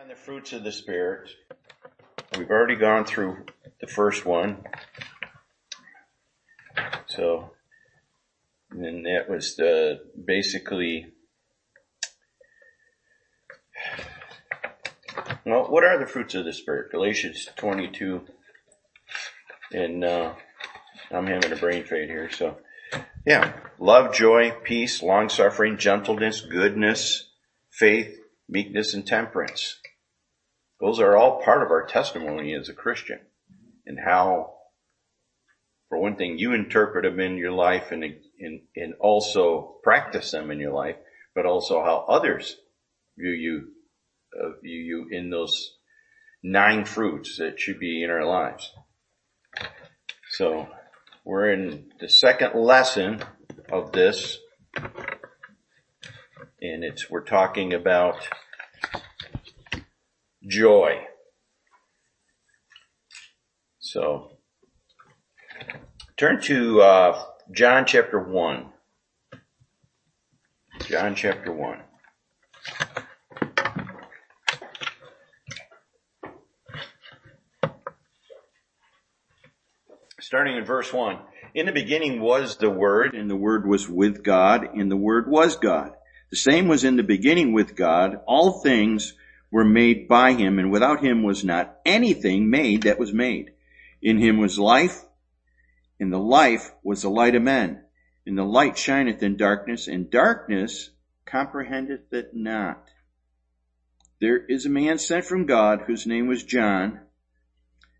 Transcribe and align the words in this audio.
On 0.00 0.08
the 0.08 0.16
fruits 0.16 0.52
of 0.52 0.64
the 0.64 0.72
Spirit, 0.72 1.30
we've 2.36 2.50
already 2.50 2.74
gone 2.74 3.04
through 3.04 3.44
the 3.80 3.86
first 3.86 4.26
one. 4.26 4.64
So, 7.06 7.52
and 8.72 9.06
that 9.06 9.30
was 9.30 9.54
the 9.54 10.00
basically, 10.24 11.06
well, 15.46 15.66
what 15.70 15.84
are 15.84 15.98
the 16.00 16.10
fruits 16.10 16.34
of 16.34 16.44
the 16.44 16.52
Spirit? 16.52 16.90
Galatians 16.90 17.48
22, 17.54 18.22
and 19.72 20.02
uh, 20.02 20.34
I'm 21.12 21.28
having 21.28 21.52
a 21.52 21.56
brain 21.56 21.84
fade 21.84 22.08
here, 22.08 22.30
so 22.32 22.56
yeah, 23.24 23.52
love, 23.78 24.12
joy, 24.12 24.56
peace, 24.64 25.04
long 25.04 25.28
suffering, 25.28 25.78
gentleness, 25.78 26.40
goodness, 26.40 27.28
faith, 27.70 28.18
meekness, 28.48 28.92
and 28.92 29.06
temperance. 29.06 29.78
Those 30.84 31.00
are 31.00 31.16
all 31.16 31.40
part 31.40 31.62
of 31.62 31.70
our 31.70 31.86
testimony 31.86 32.54
as 32.54 32.68
a 32.68 32.74
Christian 32.74 33.18
and 33.86 33.98
how, 33.98 34.52
for 35.88 35.96
one 35.96 36.16
thing, 36.16 36.38
you 36.38 36.52
interpret 36.52 37.04
them 37.04 37.20
in 37.20 37.38
your 37.38 37.52
life 37.52 37.90
and, 37.90 38.04
and, 38.38 38.60
and 38.76 38.92
also 39.00 39.76
practice 39.82 40.30
them 40.32 40.50
in 40.50 40.60
your 40.60 40.74
life, 40.74 40.96
but 41.34 41.46
also 41.46 41.82
how 41.82 42.04
others 42.06 42.58
view 43.16 43.30
you, 43.30 43.68
uh, 44.38 44.60
view 44.62 44.78
you 44.78 45.08
in 45.10 45.30
those 45.30 45.78
nine 46.42 46.84
fruits 46.84 47.38
that 47.38 47.58
should 47.58 47.80
be 47.80 48.04
in 48.04 48.10
our 48.10 48.26
lives. 48.26 48.70
So 50.32 50.68
we're 51.24 51.50
in 51.50 51.92
the 51.98 52.10
second 52.10 52.60
lesson 52.60 53.22
of 53.72 53.92
this 53.92 54.38
and 56.60 56.84
it's, 56.84 57.08
we're 57.08 57.24
talking 57.24 57.72
about 57.72 58.16
joy. 60.46 60.98
So, 63.78 64.30
turn 66.16 66.40
to 66.42 66.82
uh, 66.82 67.24
John 67.52 67.84
chapter 67.86 68.18
1. 68.18 68.66
John 70.86 71.14
chapter 71.14 71.52
1. 71.52 71.78
Starting 80.20 80.56
in 80.56 80.64
verse 80.64 80.92
1. 80.92 81.18
In 81.54 81.66
the 81.66 81.72
beginning 81.72 82.20
was 82.20 82.56
the 82.56 82.70
Word, 82.70 83.14
and 83.14 83.30
the 83.30 83.36
Word 83.36 83.68
was 83.68 83.88
with 83.88 84.24
God, 84.24 84.64
and 84.74 84.90
the 84.90 84.96
Word 84.96 85.30
was 85.30 85.56
God. 85.56 85.92
The 86.30 86.36
same 86.36 86.66
was 86.66 86.82
in 86.82 86.96
the 86.96 87.02
beginning 87.02 87.52
with 87.52 87.76
God. 87.76 88.20
All 88.26 88.60
things 88.62 89.14
were 89.50 89.64
made 89.64 90.08
by 90.08 90.32
him, 90.32 90.58
and 90.58 90.70
without 90.70 91.02
him 91.02 91.22
was 91.22 91.44
not 91.44 91.76
anything 91.86 92.50
made 92.50 92.82
that 92.82 92.98
was 92.98 93.12
made. 93.12 93.52
In 94.02 94.18
him 94.18 94.38
was 94.38 94.58
life, 94.58 95.04
and 96.00 96.12
the 96.12 96.18
life 96.18 96.72
was 96.82 97.02
the 97.02 97.10
light 97.10 97.34
of 97.34 97.42
men. 97.42 97.84
And 98.26 98.36
the 98.36 98.44
light 98.44 98.76
shineth 98.76 99.22
in 99.22 99.36
darkness, 99.36 99.86
and 99.86 100.10
darkness 100.10 100.90
comprehendeth 101.24 102.12
it 102.12 102.34
not. 102.34 102.88
There 104.20 104.44
is 104.46 104.66
a 104.66 104.70
man 104.70 104.98
sent 104.98 105.24
from 105.24 105.46
God 105.46 105.82
whose 105.86 106.06
name 106.06 106.26
was 106.26 106.42
John. 106.42 107.00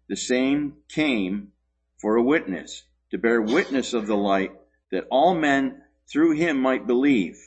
The 0.08 0.17
same 0.17 0.75
came 0.89 1.53
for 1.98 2.17
a 2.17 2.23
witness, 2.23 2.84
to 3.11 3.19
bear 3.19 3.41
witness 3.41 3.95
of 3.95 4.06
the 4.06 4.17
light, 4.17 4.53
that 4.91 5.06
all 5.11 5.34
men 5.34 5.83
through 6.11 6.33
him 6.33 6.61
might 6.61 6.86
believe. 6.86 7.39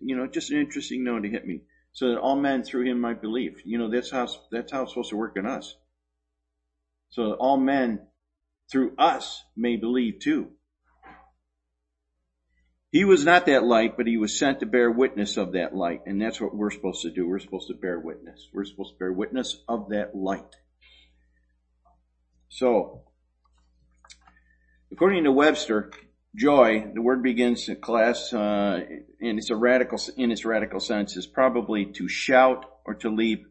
You 0.00 0.16
know, 0.16 0.26
just 0.26 0.50
an 0.50 0.58
interesting 0.58 1.04
note 1.04 1.22
to 1.22 1.28
hit 1.28 1.46
me 1.46 1.62
so 1.92 2.08
that 2.10 2.18
all 2.18 2.36
men 2.36 2.62
through 2.62 2.90
him 2.90 3.00
might 3.00 3.20
believe. 3.20 3.60
You 3.64 3.78
know, 3.78 3.90
that's 3.90 4.10
how, 4.10 4.28
that's 4.50 4.72
how 4.72 4.82
it's 4.82 4.92
supposed 4.92 5.10
to 5.10 5.16
work 5.16 5.36
in 5.36 5.46
us. 5.46 5.74
So 7.10 7.30
that 7.30 7.36
all 7.36 7.56
men 7.56 8.00
through 8.70 8.94
us 8.98 9.42
may 9.56 9.76
believe 9.76 10.20
too. 10.20 10.50
He 12.92 13.04
was 13.04 13.24
not 13.24 13.46
that 13.46 13.64
light, 13.64 13.96
but 13.96 14.06
he 14.06 14.16
was 14.16 14.36
sent 14.36 14.60
to 14.60 14.66
bear 14.66 14.90
witness 14.90 15.36
of 15.36 15.52
that 15.52 15.74
light. 15.74 16.00
And 16.06 16.20
that's 16.20 16.40
what 16.40 16.54
we're 16.54 16.72
supposed 16.72 17.02
to 17.02 17.10
do. 17.10 17.26
We're 17.26 17.38
supposed 17.38 17.68
to 17.68 17.74
bear 17.74 18.00
witness. 18.00 18.48
We're 18.52 18.64
supposed 18.64 18.94
to 18.94 18.98
bear 18.98 19.12
witness 19.12 19.56
of 19.68 19.90
that 19.90 20.14
light. 20.14 20.56
So, 22.48 23.04
according 24.90 25.22
to 25.24 25.30
Webster, 25.32 25.92
joy, 26.34 26.90
the 26.94 27.02
word 27.02 27.22
begins 27.22 27.68
in 27.68 27.76
class, 27.76 28.32
uh, 28.32 28.80
in 29.20 29.38
its 29.38 29.50
a 29.50 29.56
radical, 29.56 29.98
in 30.16 30.30
its 30.30 30.44
radical 30.44 30.80
sense 30.80 31.16
is 31.16 31.26
probably 31.26 31.86
to 31.86 32.08
shout 32.08 32.64
or 32.84 32.94
to 32.94 33.10
leap 33.10 33.46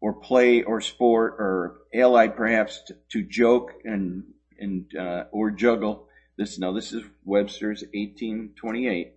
or 0.00 0.14
play 0.14 0.62
or 0.62 0.80
sport 0.80 1.36
or 1.38 1.80
allied 1.94 2.36
perhaps 2.36 2.82
to, 2.86 2.96
to 3.10 3.22
joke 3.22 3.72
and, 3.84 4.24
and, 4.58 4.94
uh, 4.96 5.24
or 5.30 5.50
juggle. 5.50 6.08
This, 6.36 6.58
now 6.58 6.72
this 6.72 6.92
is 6.92 7.04
Webster's 7.24 7.82
1828. 7.82 9.14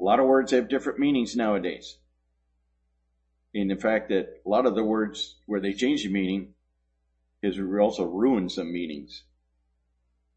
A 0.00 0.02
lot 0.02 0.18
of 0.18 0.26
words 0.26 0.50
have 0.50 0.68
different 0.68 0.98
meanings 0.98 1.36
nowadays. 1.36 1.98
And 3.54 3.70
the 3.70 3.76
fact 3.76 4.08
that 4.08 4.40
a 4.44 4.48
lot 4.48 4.66
of 4.66 4.74
the 4.74 4.82
words 4.82 5.36
where 5.46 5.60
they 5.60 5.74
change 5.74 6.02
the 6.02 6.08
meaning 6.08 6.54
has 7.44 7.58
also 7.58 8.04
ruined 8.04 8.50
some 8.50 8.72
meanings 8.72 9.24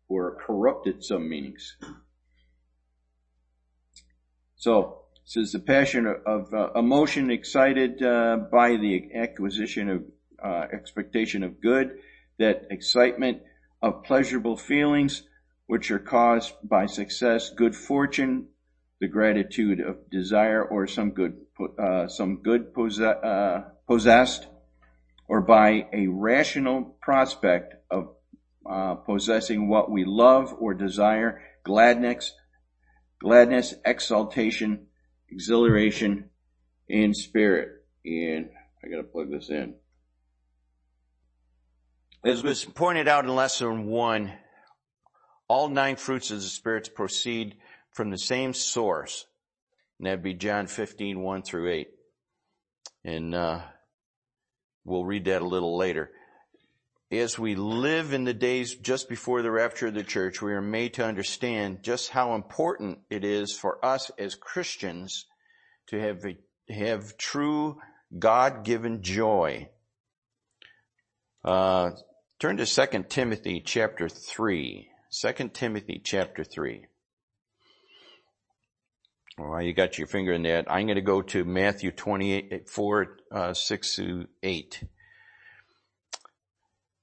or 0.07 0.37
corrupted 0.45 1.03
some 1.03 1.27
meanings. 1.27 1.77
So, 4.55 5.01
is 5.35 5.51
the 5.51 5.59
passion 5.59 6.05
of, 6.25 6.53
uh, 6.53 6.71
emotion 6.75 7.31
excited 7.31 8.01
uh, 8.01 8.37
by 8.51 8.77
the 8.77 9.09
acquisition 9.15 9.89
of 9.89 10.03
uh, 10.43 10.67
expectation 10.71 11.43
of 11.43 11.61
good, 11.61 11.97
that 12.37 12.67
excitement 12.69 13.41
of 13.81 14.03
pleasurable 14.03 14.57
feelings 14.57 15.23
which 15.67 15.89
are 15.91 15.99
caused 15.99 16.53
by 16.63 16.85
success, 16.85 17.49
good 17.49 17.75
fortune, 17.75 18.47
the 18.99 19.07
gratitude 19.07 19.79
of 19.79 20.09
desire 20.09 20.63
or 20.63 20.87
some 20.87 21.11
good, 21.11 21.37
uh, 21.77 22.07
some 22.07 22.37
good 22.37 22.67
uh, 22.77 23.61
possessed, 23.87 24.47
or 25.27 25.41
by 25.41 25.87
a 25.91 26.07
rational 26.07 26.95
prospect 27.01 27.75
of 27.89 28.15
uh, 28.69 28.95
possessing 28.95 29.67
what 29.67 29.91
we 29.91 30.05
love 30.05 30.55
or 30.59 30.73
desire, 30.73 31.41
gladness, 31.63 32.33
gladness, 33.19 33.73
exaltation, 33.85 34.87
exhilaration, 35.29 36.29
in 36.87 37.13
spirit. 37.13 37.69
And 38.05 38.49
I 38.83 38.87
gotta 38.89 39.03
plug 39.03 39.31
this 39.31 39.49
in. 39.49 39.75
As 42.23 42.43
was 42.43 42.65
pointed 42.65 43.07
out 43.07 43.25
in 43.25 43.35
lesson 43.35 43.85
one, 43.85 44.33
all 45.47 45.69
nine 45.69 45.95
fruits 45.95 46.31
of 46.31 46.37
the 46.37 46.43
spirits 46.43 46.89
proceed 46.89 47.55
from 47.91 48.09
the 48.09 48.17
same 48.17 48.53
source. 48.53 49.25
And 49.99 50.07
that'd 50.07 50.23
be 50.23 50.33
John 50.33 50.67
15, 50.67 51.19
1 51.19 51.41
through 51.43 51.71
8. 51.71 51.87
And, 53.03 53.35
uh, 53.35 53.61
we'll 54.83 55.05
read 55.05 55.25
that 55.25 55.41
a 55.41 55.47
little 55.47 55.77
later 55.77 56.11
as 57.19 57.37
we 57.37 57.55
live 57.55 58.13
in 58.13 58.23
the 58.23 58.33
days 58.33 58.75
just 58.75 59.09
before 59.09 59.41
the 59.41 59.51
rapture 59.51 59.87
of 59.87 59.93
the 59.93 60.03
church, 60.03 60.41
we 60.41 60.53
are 60.53 60.61
made 60.61 60.95
to 60.95 61.05
understand 61.05 61.83
just 61.83 62.09
how 62.09 62.35
important 62.35 62.99
it 63.09 63.23
is 63.23 63.57
for 63.57 63.83
us 63.83 64.11
as 64.17 64.35
Christians 64.35 65.25
to 65.87 65.99
have, 65.99 66.23
have 66.69 67.17
true 67.17 67.79
God-given 68.17 69.01
joy. 69.01 69.69
Uh, 71.43 71.91
turn 72.39 72.57
to 72.57 72.65
2 72.65 73.03
Timothy 73.09 73.61
chapter 73.65 74.09
3. 74.09 74.89
2 75.11 75.49
Timothy 75.53 76.01
chapter 76.03 76.43
3. 76.43 76.85
Well, 79.37 79.61
you 79.61 79.73
got 79.73 79.97
your 79.97 80.07
finger 80.07 80.31
in 80.31 80.43
that. 80.43 80.71
I'm 80.71 80.85
going 80.85 80.95
to 80.95 81.01
go 81.01 81.21
to 81.21 81.43
Matthew 81.43 81.91
28, 81.91 82.69
4, 82.69 83.17
uh, 83.31 83.53
6 83.53 83.95
to 83.95 84.27
8. 84.41 84.83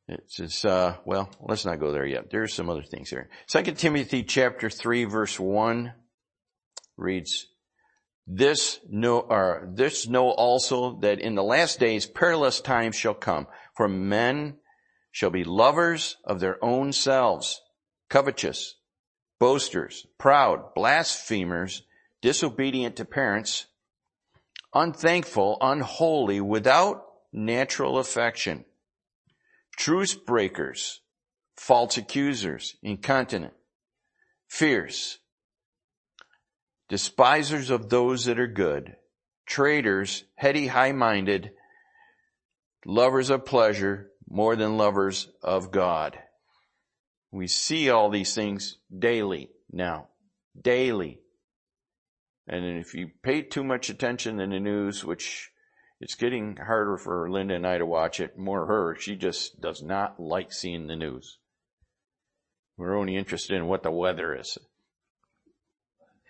It 0.08 0.24
says, 0.26 0.64
uh, 0.64 0.96
well, 1.04 1.30
let's 1.40 1.64
not 1.64 1.78
go 1.78 1.92
there 1.92 2.06
yet. 2.06 2.30
There's 2.30 2.52
some 2.52 2.68
other 2.68 2.82
things 2.82 3.08
here. 3.08 3.30
Second 3.46 3.78
Timothy 3.78 4.24
chapter 4.24 4.68
3 4.68 5.04
verse 5.04 5.38
1 5.38 5.92
reads, 6.96 7.46
this 8.26 8.80
know, 8.88 9.20
or 9.20 9.68
this 9.74 10.08
know 10.08 10.30
also 10.30 10.98
that 11.00 11.20
in 11.20 11.34
the 11.34 11.42
last 11.42 11.80
days 11.80 12.06
perilous 12.06 12.60
times 12.60 12.96
shall 12.96 13.14
come, 13.14 13.46
for 13.76 13.88
men 13.88 14.58
shall 15.10 15.30
be 15.30 15.44
lovers 15.44 16.16
of 16.24 16.40
their 16.40 16.62
own 16.64 16.92
selves, 16.92 17.60
covetous, 18.08 18.76
boasters, 19.38 20.06
proud, 20.18 20.74
blasphemers, 20.74 21.82
disobedient 22.20 22.96
to 22.96 23.04
parents, 23.04 23.66
unthankful, 24.72 25.58
unholy, 25.60 26.40
without 26.40 27.04
natural 27.32 27.98
affection 27.98 28.64
truce 29.76 30.14
breakers, 30.14 31.00
false 31.56 31.96
accusers, 31.96 32.76
incontinent, 32.82 33.54
fierce, 34.48 35.18
despisers 36.88 37.70
of 37.70 37.88
those 37.88 38.26
that 38.26 38.38
are 38.38 38.46
good, 38.46 38.96
traitors, 39.46 40.24
heady, 40.34 40.66
high-minded, 40.66 41.52
lovers 42.84 43.30
of 43.30 43.44
pleasure 43.44 44.10
more 44.28 44.56
than 44.56 44.76
lovers 44.76 45.28
of 45.42 45.70
God. 45.70 46.18
We 47.30 47.46
see 47.46 47.90
all 47.90 48.10
these 48.10 48.34
things 48.34 48.78
daily 48.96 49.50
now. 49.70 50.08
Daily. 50.60 51.20
And 52.46 52.78
if 52.78 52.94
you 52.94 53.10
pay 53.22 53.42
too 53.42 53.64
much 53.64 53.88
attention 53.88 54.40
in 54.40 54.50
the 54.50 54.60
news, 54.60 55.04
which 55.04 55.51
it's 56.02 56.16
getting 56.16 56.56
harder 56.56 56.96
for 56.96 57.30
Linda 57.30 57.54
and 57.54 57.64
I 57.64 57.78
to 57.78 57.86
watch 57.86 58.18
it, 58.18 58.36
more 58.36 58.66
her, 58.66 58.96
she 58.98 59.14
just 59.14 59.60
does 59.60 59.84
not 59.84 60.18
like 60.18 60.52
seeing 60.52 60.88
the 60.88 60.96
news. 60.96 61.38
We're 62.76 62.98
only 62.98 63.14
interested 63.14 63.56
in 63.56 63.68
what 63.68 63.84
the 63.84 63.92
weather 63.92 64.34
is. 64.34 64.58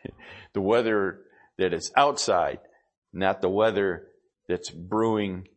the 0.53 0.61
weather 0.61 1.23
that 1.57 1.73
is 1.73 1.91
outside, 1.97 2.59
not 3.15 3.41
the 3.41 3.49
weather 3.49 4.09
that's 4.47 4.69
brewing 4.69 5.49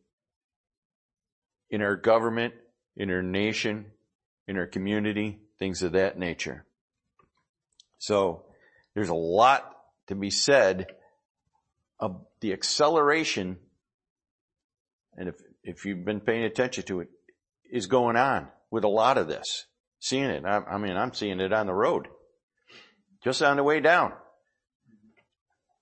in 1.70 1.82
our 1.82 1.98
government, 1.98 2.54
in 2.96 3.12
our 3.12 3.22
nation, 3.22 3.88
in 4.48 4.58
our 4.58 4.68
community, 4.68 5.42
things 5.60 5.84
of 5.84 5.92
that 5.92 6.18
nature. 6.18 6.66
So 7.98 8.46
there's 8.94 9.10
a 9.10 9.14
lot 9.14 9.70
to 10.08 10.16
be 10.16 10.30
said 10.30 10.88
of 12.00 12.22
the 12.40 12.54
acceleration, 12.54 13.58
and 15.18 15.30
if, 15.30 15.36
if 15.64 15.86
you've 15.86 16.06
been 16.06 16.20
paying 16.20 16.44
attention 16.44 16.84
to 16.86 17.02
it, 17.02 17.10
is 17.72 17.88
going 17.88 18.16
on 18.16 18.48
with 18.72 18.84
a 18.84 18.90
lot 18.90 19.18
of 19.18 19.28
this. 19.28 19.66
Seeing 20.00 20.30
it. 20.30 20.44
I, 20.46 20.58
I 20.58 20.78
mean, 20.78 20.98
I'm 20.98 21.14
seeing 21.14 21.40
it 21.40 21.54
on 21.54 21.68
the 21.68 21.74
road. 21.74 22.08
Just 23.24 23.42
on 23.42 23.58
the 23.58 23.64
way 23.64 23.80
down. 23.80 24.14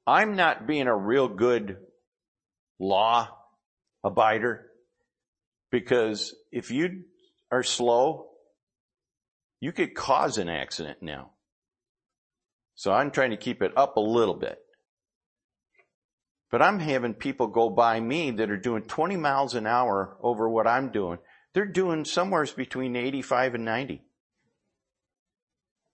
I'm 0.06 0.36
not 0.36 0.68
being 0.68 0.88
a 0.88 0.96
real 0.96 1.28
good 1.28 1.78
law 2.80 3.30
abider 4.06 4.60
because 5.72 6.36
if 6.52 6.72
you 6.72 7.04
are 7.52 7.64
slow, 7.64 8.28
you 9.60 9.72
could 9.72 9.96
cause 9.96 10.38
an 10.38 10.50
accident 10.50 10.98
now. 11.02 11.32
So 12.76 12.92
I'm 12.92 13.12
trying 13.12 13.32
to 13.32 13.38
keep 13.38 13.62
it 13.62 13.72
up 13.78 13.98
a 13.98 14.02
little 14.02 14.36
bit. 14.36 14.58
But 16.54 16.62
I'm 16.62 16.78
having 16.78 17.16
people 17.16 17.48
go 17.48 17.72
by 17.72 18.00
me 18.00 18.30
that 18.30 18.52
are 18.52 18.58
doing 18.58 18.84
20 18.84 19.18
miles 19.18 19.56
an 19.56 19.66
hour 19.66 20.16
over 20.22 20.48
what 20.48 20.68
I'm 20.68 20.92
doing. 20.92 21.18
They're 21.54 21.66
doing 21.66 22.06
somewhere 22.06 22.46
between 22.56 22.96
85 22.96 23.56
and 23.56 23.66
90. 23.66 24.04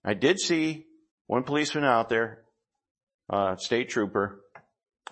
I 0.04 0.16
did 0.16 0.38
see 0.38 0.86
one 1.28 1.44
policeman 1.44 1.86
out 1.86 2.10
there, 2.10 2.44
uh, 3.30 3.56
state 3.56 3.88
trooper, 3.88 4.42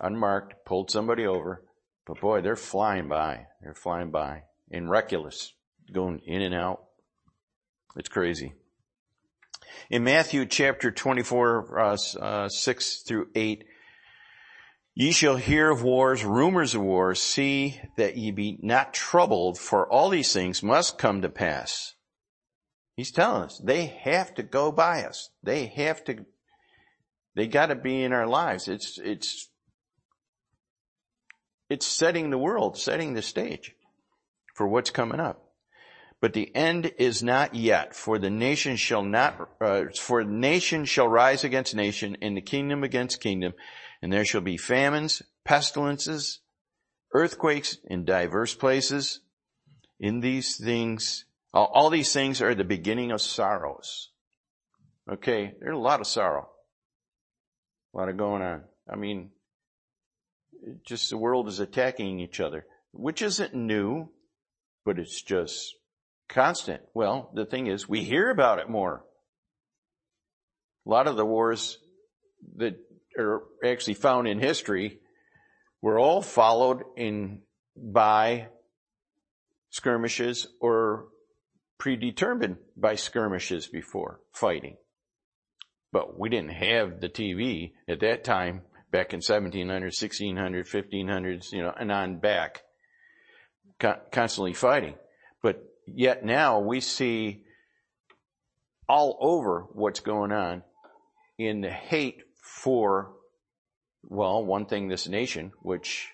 unmarked, 0.02 0.66
pulled 0.66 0.92
somebody 0.92 1.26
over. 1.26 1.64
But 2.06 2.20
boy, 2.20 2.42
they're 2.42 2.58
flying 2.58 3.08
by. 3.08 3.46
They're 3.62 3.74
flying 3.74 4.12
by. 4.12 4.44
In 4.70 4.90
reckless, 4.90 5.54
going 5.94 6.20
in 6.26 6.42
and 6.42 6.54
out. 6.54 6.84
It's 7.96 8.10
crazy. 8.10 8.52
In 9.90 10.04
Matthew 10.04 10.46
chapter 10.46 10.92
24, 10.92 11.80
uh, 11.80 11.98
uh, 12.20 12.50
6 12.50 13.04
through 13.04 13.30
8, 13.34 13.64
Ye 15.00 15.12
shall 15.12 15.36
hear 15.36 15.70
of 15.70 15.84
wars, 15.84 16.26
rumors 16.26 16.74
of 16.74 16.82
wars. 16.82 17.22
See 17.22 17.80
that 17.98 18.18
ye 18.18 18.32
be 18.32 18.58
not 18.64 18.96
troubled, 18.96 19.60
for 19.60 19.88
all 19.88 20.10
these 20.10 20.34
things 20.34 20.64
must 20.64 20.98
come 20.98 21.22
to 21.22 21.30
pass. 21.30 21.94
He's 22.96 23.12
telling 23.12 23.44
us 23.44 23.62
they 23.64 23.86
have 23.86 24.34
to 24.34 24.42
go 24.42 24.72
by 24.72 25.04
us. 25.04 25.30
They 25.44 25.68
have 25.68 26.04
to, 26.06 26.26
they 27.36 27.46
gotta 27.46 27.76
be 27.76 28.02
in 28.02 28.12
our 28.12 28.26
lives. 28.26 28.68
It's, 28.68 28.98
it's, 28.98 29.52
it's 31.70 31.86
setting 31.86 32.32
the 32.32 32.40
world, 32.40 32.76
setting 32.76 33.14
the 33.14 33.22
stage 33.22 33.76
for 34.56 34.68
what's 34.68 34.90
coming 34.90 35.20
up. 35.20 35.44
But 36.20 36.34
the 36.34 36.52
end 36.56 36.92
is 36.98 37.22
not 37.22 37.54
yet, 37.54 37.94
for 37.94 38.18
the 38.18 38.32
nation 38.32 38.78
shall 38.78 39.04
not, 39.04 39.48
uh, 39.62 39.84
for 39.96 40.24
nation 40.24 40.86
shall 40.86 41.08
rise 41.08 41.44
against 41.44 41.76
nation, 41.76 42.18
and 42.20 42.36
the 42.36 42.42
kingdom 42.42 42.84
against 42.84 43.22
kingdom, 43.22 43.54
and 44.02 44.12
there 44.12 44.26
shall 44.26 44.42
be 44.42 44.58
famines, 44.58 45.22
pestilences, 45.44 46.40
earthquakes 47.14 47.78
in 47.86 48.06
diverse 48.06 48.54
places. 48.54 49.22
In 50.00 50.20
these 50.20 50.58
things, 50.58 51.26
all, 51.54 51.90
these 51.90 52.14
things 52.14 52.42
are 52.42 52.54
the 52.54 52.64
beginning 52.64 53.12
of 53.12 53.22
sorrows. 53.22 54.12
Okay, 55.12 55.54
there's 55.60 55.76
a 55.76 55.80
lot 55.80 56.02
of 56.02 56.08
sorrow. 56.08 56.50
A 57.94 57.98
lot 57.98 58.10
of 58.10 58.18
going 58.18 58.42
on. 58.42 58.64
I 58.92 58.96
mean, 58.96 59.32
just 60.86 61.10
the 61.10 61.18
world 61.18 61.48
is 61.48 61.60
attacking 61.60 62.20
each 62.20 62.40
other, 62.40 62.66
which 62.92 63.22
isn't 63.22 63.54
new, 63.54 64.10
but 64.86 65.00
it's 65.00 65.22
just 65.22 65.76
constant. 66.30 66.82
Well, 66.94 67.32
the 67.34 67.46
thing 67.46 67.68
is, 67.68 67.88
we 67.88 68.04
hear 68.04 68.30
about 68.30 68.60
it 68.60 68.70
more. 68.70 69.04
A 70.86 70.90
lot 70.90 71.08
of 71.08 71.16
the 71.16 71.26
wars 71.26 71.80
that 72.58 72.76
are 73.18 73.44
actually 73.64 73.96
found 73.96 74.28
in 74.28 74.40
history 74.40 75.00
were 75.81 76.00
all 76.00 76.22
followed 76.22 76.84
in 76.96 77.42
by 77.75 78.48
skirmishes 79.69 80.48
or 80.60 81.08
predetermined 81.78 82.58
by 82.75 82.96
skirmishes 82.96 83.68
before 83.68 84.19
fighting. 84.31 84.78
But 85.92 86.19
we 86.19 86.30
didn't 86.30 86.54
have 86.54 87.00
the 87.00 87.10
TV 87.10 87.74
at 87.88 88.00
that 88.02 88.24
time 88.24 88.62
back 88.92 89.14
in 89.14 89.18
1700, 89.18 89.86
1600, 89.86 90.66
1500s, 90.66 91.52
you 91.52 91.62
know, 91.62 91.74
and 91.78 91.92
on 91.92 92.20
back, 92.20 92.63
constantly 94.12 94.54
fighting. 94.54 94.96
But 95.42 95.63
Yet 95.88 96.25
now 96.25 96.60
we 96.60 96.81
see 96.81 97.44
all 98.90 99.18
over 99.22 99.68
what's 99.72 100.02
going 100.02 100.31
on 100.31 100.63
in 101.38 101.62
the 101.62 101.70
hate 101.70 102.24
for, 102.48 103.12
well, 104.04 104.44
one 104.44 104.66
thing, 104.66 104.88
this 104.88 105.08
nation, 105.08 105.52
which 105.62 106.10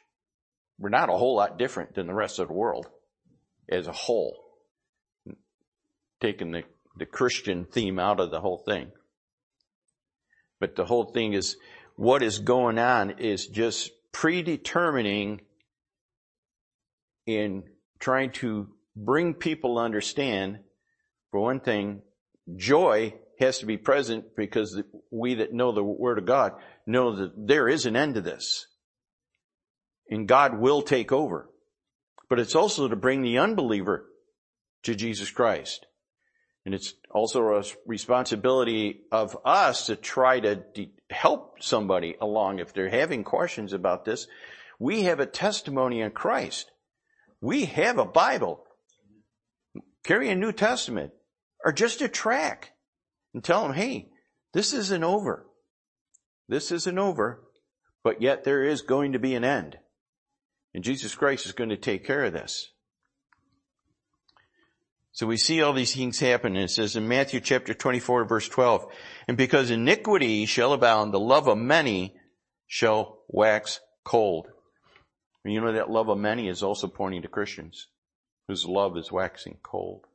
we're 0.79 0.89
not 0.89 1.09
a 1.09 1.17
whole 1.17 1.35
lot 1.35 1.57
different 1.57 1.95
than 1.95 2.07
the 2.07 2.13
rest 2.13 2.39
of 2.39 2.47
the 2.47 2.53
world 2.53 2.87
as 3.69 3.87
a 3.87 3.91
whole. 3.91 4.35
Taking 6.19 6.51
the, 6.51 6.63
the 6.97 7.05
Christian 7.05 7.65
theme 7.65 7.99
out 7.99 8.19
of 8.19 8.31
the 8.31 8.41
whole 8.41 8.57
thing. 8.57 8.91
But 10.59 10.75
the 10.75 10.85
whole 10.85 11.05
thing 11.05 11.33
is, 11.33 11.57
what 11.95 12.23
is 12.23 12.39
going 12.39 12.79
on 12.79 13.11
is 13.19 13.47
just 13.47 13.91
predetermining 14.11 15.41
in 17.25 17.63
trying 17.99 18.31
to 18.31 18.69
bring 18.95 19.33
people 19.33 19.75
to 19.75 19.81
understand, 19.81 20.59
for 21.31 21.39
one 21.39 21.59
thing, 21.59 22.01
joy 22.55 23.13
has 23.39 23.59
to 23.59 23.65
be 23.65 23.77
present 23.77 24.35
because 24.35 24.81
we 25.11 25.35
that 25.35 25.53
know 25.53 25.71
the 25.71 25.83
Word 25.83 26.17
of 26.17 26.25
God 26.25 26.53
know 26.85 27.15
that 27.15 27.33
there 27.35 27.67
is 27.67 27.85
an 27.85 27.95
end 27.95 28.15
to 28.15 28.21
this. 28.21 28.67
And 30.09 30.27
God 30.27 30.59
will 30.59 30.81
take 30.81 31.11
over. 31.11 31.49
But 32.29 32.39
it's 32.39 32.55
also 32.55 32.87
to 32.87 32.95
bring 32.95 33.21
the 33.21 33.39
unbeliever 33.39 34.05
to 34.83 34.95
Jesus 34.95 35.31
Christ. 35.31 35.85
And 36.65 36.73
it's 36.73 36.93
also 37.11 37.41
a 37.41 37.63
responsibility 37.85 39.01
of 39.11 39.37
us 39.43 39.87
to 39.87 39.95
try 39.95 40.39
to 40.39 40.55
de- 40.55 40.93
help 41.09 41.61
somebody 41.61 42.15
along 42.21 42.59
if 42.59 42.73
they're 42.73 42.89
having 42.89 43.23
questions 43.23 43.73
about 43.73 44.05
this. 44.05 44.27
We 44.79 45.03
have 45.03 45.19
a 45.19 45.25
testimony 45.25 46.01
in 46.01 46.11
Christ. 46.11 46.71
We 47.41 47.65
have 47.65 47.97
a 47.97 48.05
Bible 48.05 48.63
carry 50.03 50.29
a 50.29 50.35
New 50.35 50.51
Testament 50.51 51.11
or 51.63 51.71
just 51.71 52.01
a 52.01 52.07
track 52.07 52.72
and 53.33 53.43
tell 53.43 53.63
them, 53.63 53.73
hey, 53.73 54.09
this 54.53 54.73
isn't 54.73 55.03
over. 55.03 55.45
This 56.47 56.71
isn't 56.71 56.99
over, 56.99 57.41
but 58.03 58.21
yet 58.21 58.43
there 58.43 58.63
is 58.63 58.81
going 58.81 59.13
to 59.13 59.19
be 59.19 59.35
an 59.35 59.43
end. 59.43 59.77
And 60.73 60.83
Jesus 60.83 61.15
Christ 61.15 61.45
is 61.45 61.51
going 61.51 61.69
to 61.69 61.77
take 61.77 62.05
care 62.05 62.23
of 62.25 62.33
this. 62.33 62.69
So 65.11 65.27
we 65.27 65.37
see 65.37 65.61
all 65.61 65.73
these 65.73 65.93
things 65.93 66.19
happen 66.19 66.55
and 66.55 66.65
it 66.65 66.71
says 66.71 66.95
in 66.95 67.07
Matthew 67.07 67.39
chapter 67.39 67.75
24 67.75 68.25
verse 68.25 68.49
12, 68.49 68.87
and 69.27 69.37
because 69.37 69.69
iniquity 69.69 70.47
shall 70.47 70.73
abound, 70.73 71.13
the 71.13 71.19
love 71.19 71.47
of 71.47 71.57
many 71.57 72.15
shall 72.65 73.19
wax 73.27 73.79
cold. 74.03 74.47
And 75.45 75.53
you 75.53 75.61
know 75.61 75.73
that 75.73 75.91
love 75.91 76.09
of 76.09 76.17
many 76.17 76.47
is 76.47 76.63
also 76.63 76.87
pointing 76.87 77.21
to 77.21 77.27
Christians 77.27 77.87
whose 78.47 78.65
love 78.65 78.97
is 78.97 79.11
waxing 79.11 79.57
cold. 79.61 80.05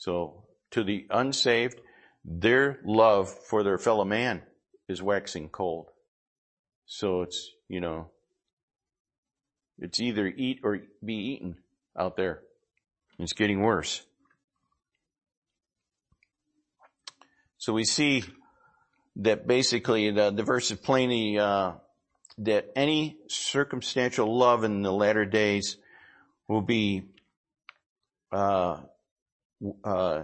So 0.00 0.44
to 0.70 0.82
the 0.82 1.06
unsaved, 1.10 1.78
their 2.24 2.80
love 2.86 3.28
for 3.28 3.62
their 3.62 3.76
fellow 3.76 4.06
man 4.06 4.42
is 4.88 5.02
waxing 5.02 5.50
cold. 5.50 5.90
So 6.86 7.20
it's, 7.20 7.50
you 7.68 7.82
know, 7.82 8.10
it's 9.78 10.00
either 10.00 10.26
eat 10.26 10.60
or 10.64 10.80
be 11.04 11.14
eaten 11.14 11.56
out 11.98 12.16
there. 12.16 12.40
It's 13.18 13.34
getting 13.34 13.60
worse. 13.60 14.02
So 17.58 17.74
we 17.74 17.84
see 17.84 18.24
that 19.16 19.46
basically 19.46 20.10
the, 20.12 20.30
the 20.30 20.44
verse 20.44 20.70
is 20.70 20.78
plainly 20.78 21.38
uh, 21.38 21.72
that 22.38 22.70
any 22.74 23.18
circumstantial 23.28 24.34
love 24.34 24.64
in 24.64 24.80
the 24.80 24.92
latter 24.92 25.26
days 25.26 25.76
will 26.48 26.62
be 26.62 27.02
uh, 28.32 28.78
uh, 29.84 30.22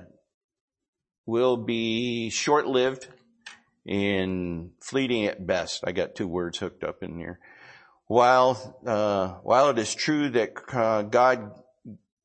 will 1.27 1.57
be 1.57 2.31
short 2.31 2.67
lived 2.67 3.09
and 3.87 4.71
fleeting 4.81 5.27
at 5.27 5.47
best. 5.47 5.85
I 5.87 5.93
got 5.93 6.15
two 6.15 6.29
words 6.29 6.59
hooked 6.59 6.85
up 6.85 7.03
in 7.03 7.17
here. 7.17 7.39
While 8.07 8.79
uh, 8.87 9.29
while 9.43 9.71
it 9.71 9.79
is 9.79 9.95
true 9.95 10.29
that 10.31 10.55
uh, 10.73 11.03
God 11.03 11.53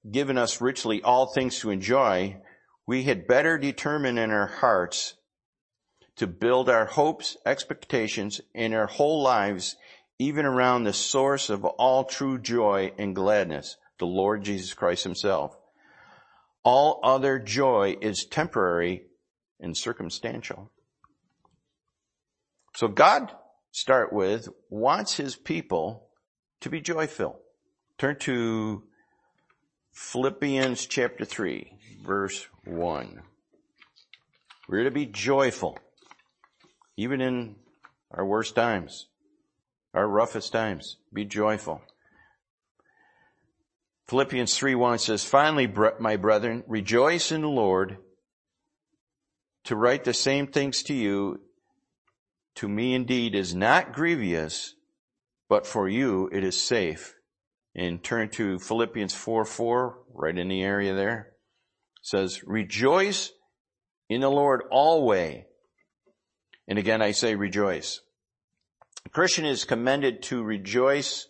given 0.10 0.38
us 0.38 0.62
richly 0.62 1.02
all 1.02 1.28
things 1.28 1.60
to 1.60 1.70
enjoy, 1.70 2.38
we 2.88 3.04
had 3.04 3.28
better 3.28 3.58
determine 3.58 4.18
in 4.18 4.32
our 4.32 4.48
hearts 4.48 5.16
to 6.18 6.28
build 6.28 6.70
our 6.70 6.86
hopes, 6.86 7.38
expectations, 7.46 8.42
and 8.54 8.74
our 8.74 8.88
whole 8.88 9.24
lives 9.24 9.76
even 10.20 10.46
around 10.46 10.84
the 10.84 10.94
source 10.94 11.50
of 11.50 11.66
all 11.66 12.04
true 12.04 12.38
joy 12.38 12.92
and 13.00 13.16
gladness, 13.16 13.78
the 13.98 14.06
Lord 14.06 14.44
Jesus 14.44 14.74
Christ 14.74 15.04
himself. 15.04 15.58
All 16.64 17.00
other 17.04 17.40
joy 17.40 17.98
is 18.02 18.26
temporary 18.26 19.04
and 19.60 19.76
circumstantial. 19.76 20.72
So 22.76 22.88
God, 22.88 23.32
start 23.72 24.14
with, 24.14 24.48
wants 24.70 25.16
his 25.16 25.36
people 25.36 26.08
to 26.62 26.70
be 26.70 26.82
joyful. 26.82 27.40
Turn 27.98 28.18
to 28.20 28.84
Philippians 29.92 30.86
chapter 30.86 31.26
3, 31.26 31.72
verse 32.04 32.48
1. 32.66 33.22
We're 34.70 34.84
to 34.86 34.92
be 34.92 35.06
joyful, 35.06 35.78
even 36.96 37.20
in 37.20 37.56
our 38.12 38.26
worst 38.26 38.56
times, 38.56 39.08
our 39.94 40.08
roughest 40.08 40.52
times. 40.52 40.98
Be 41.12 41.26
joyful. 41.26 41.82
Philippians 44.12 44.58
3 44.58 44.76
1 44.76 45.00
says, 45.00 45.24
Finally, 45.24 45.74
my 46.02 46.18
brethren, 46.18 46.66
rejoice 46.68 47.32
in 47.32 47.44
the 47.44 47.48
Lord. 47.48 47.98
To 49.64 49.76
write 49.78 50.04
the 50.04 50.14
same 50.14 50.48
things 50.48 50.84
to 50.84 50.94
you, 50.94 51.40
to 52.56 52.68
me 52.68 52.94
indeed 52.94 53.36
is 53.36 53.56
not 53.56 53.94
grievous, 53.94 54.76
but 55.48 55.66
for 55.66 55.88
you 55.88 56.30
it 56.34 56.44
is 56.44 56.62
safe. 56.62 57.16
And 57.74 58.04
turn 58.04 58.28
to 58.32 58.60
Philippians 58.60 59.14
4 59.14 59.46
4, 59.46 60.00
right 60.14 60.38
in 60.38 60.50
the 60.50 60.62
area 60.62 60.94
there. 60.94 61.32
It 62.02 62.06
says, 62.06 62.44
Rejoice 62.44 63.32
in 64.10 64.20
the 64.20 64.30
Lord 64.30 64.64
always. 64.72 65.44
And 66.68 66.78
again, 66.78 67.02
I 67.02 67.12
say 67.12 67.36
rejoice. 67.36 68.02
The 69.06 69.10
Christian 69.10 69.46
is 69.46 69.64
commended 69.64 70.22
to 70.24 70.44
rejoice 70.44 71.30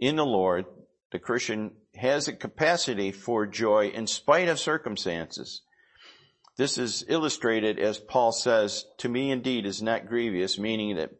in 0.00 0.16
the 0.16 0.26
Lord. 0.26 0.64
The 1.12 1.18
Christian 1.18 1.72
has 1.94 2.28
a 2.28 2.32
capacity 2.32 3.12
for 3.12 3.46
joy 3.46 3.88
in 3.88 4.06
spite 4.06 4.48
of 4.48 4.58
circumstances. 4.58 5.62
This 6.56 6.78
is 6.78 7.04
illustrated 7.08 7.78
as 7.78 7.98
Paul 7.98 8.32
says, 8.32 8.86
to 8.98 9.08
me 9.08 9.30
indeed 9.30 9.66
is 9.66 9.82
not 9.82 10.08
grievous, 10.08 10.58
meaning 10.58 10.96
that 10.96 11.10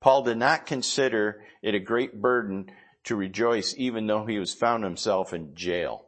Paul 0.00 0.22
did 0.22 0.38
not 0.38 0.66
consider 0.66 1.42
it 1.62 1.74
a 1.74 1.80
great 1.80 2.20
burden 2.20 2.70
to 3.04 3.16
rejoice 3.16 3.74
even 3.76 4.06
though 4.06 4.26
he 4.26 4.38
was 4.38 4.54
found 4.54 4.84
himself 4.84 5.32
in 5.32 5.54
jail. 5.54 6.06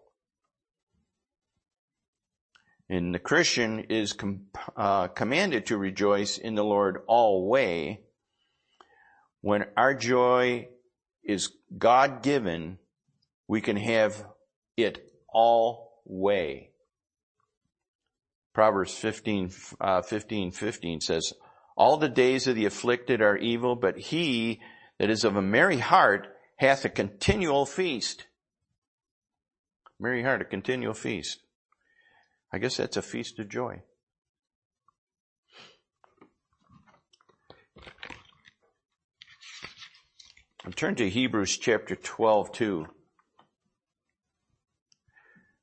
And 2.89 3.15
the 3.15 3.19
Christian 3.19 3.81
is 3.91 4.15
com- 4.15 4.47
uh, 4.77 5.09
commanded 5.09 5.67
to 5.67 5.77
rejoice 5.77 6.39
in 6.39 6.55
the 6.55 6.65
Lord 6.65 7.03
always. 7.07 7.99
When 9.43 9.67
our 9.77 9.95
joy 9.95 10.69
is 11.23 11.53
God 11.77 12.23
given, 12.23 12.79
we 13.49 13.61
can 13.61 13.77
have 13.77 14.25
it 14.77 15.03
all 15.33 16.03
way. 16.05 16.71
Proverbs 18.55 18.95
15, 18.95 19.51
uh, 19.81 20.03
15, 20.03 20.53
15 20.53 21.01
says, 21.01 21.33
all 21.77 21.97
the 21.97 22.09
days 22.09 22.47
of 22.47 22.57
the 22.57 22.67
afflicted 22.67 23.23
are 23.23 23.37
evil, 23.37 23.77
but 23.77 23.99
he 23.99 24.61
that 24.99 25.11
is 25.11 25.25
of 25.25 25.37
a 25.37 25.43
merry 25.43 25.79
heart 25.79 26.27
hath 26.57 26.85
a 26.85 26.89
continual 26.89 27.65
feast. 27.65 28.27
Merry 30.01 30.25
heart, 30.25 30.43
a 30.43 30.45
continual 30.45 30.95
feast. 30.95 31.39
I 32.53 32.59
guess 32.59 32.77
that's 32.77 32.97
a 32.97 33.03
feast 33.03 33.39
of 33.39 33.49
joy. 33.49 33.83
I'm 40.65 40.73
turn 40.73 40.97
to 40.97 41.09
Hebrews 41.09 41.59
chapter 41.59 41.95
12 41.95 42.53
too. 42.53 42.87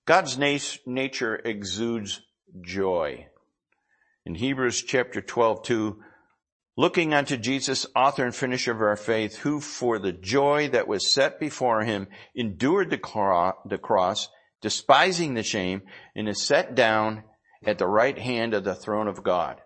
God's 0.05 0.37
nature 0.37 1.35
exudes 1.43 2.21
joy. 2.61 3.25
In 4.23 4.35
Hebrews 4.35 4.83
chapter 4.83 5.19
12, 5.19 5.63
2, 5.63 6.03
looking 6.77 7.15
unto 7.15 7.37
Jesus, 7.37 7.87
author 7.95 8.23
and 8.23 8.35
finisher 8.35 8.71
of 8.71 8.81
our 8.81 8.97
faith, 8.97 9.37
who 9.37 9.59
for 9.59 9.97
the 9.97 10.11
joy 10.11 10.69
that 10.69 10.87
was 10.87 11.11
set 11.11 11.39
before 11.39 11.83
him 11.83 12.07
endured 12.35 12.91
the, 12.91 12.99
cross, 12.99 14.29
despising 14.61 15.33
the 15.33 15.41
shame, 15.41 15.81
and 16.15 16.29
is 16.29 16.45
set 16.45 16.75
down 16.75 17.23
at 17.65 17.79
the 17.79 17.87
right 17.87 18.19
hand 18.19 18.53
of 18.53 18.63
the 18.63 18.75
throne 18.75 19.07
of 19.07 19.23
God. 19.23 19.59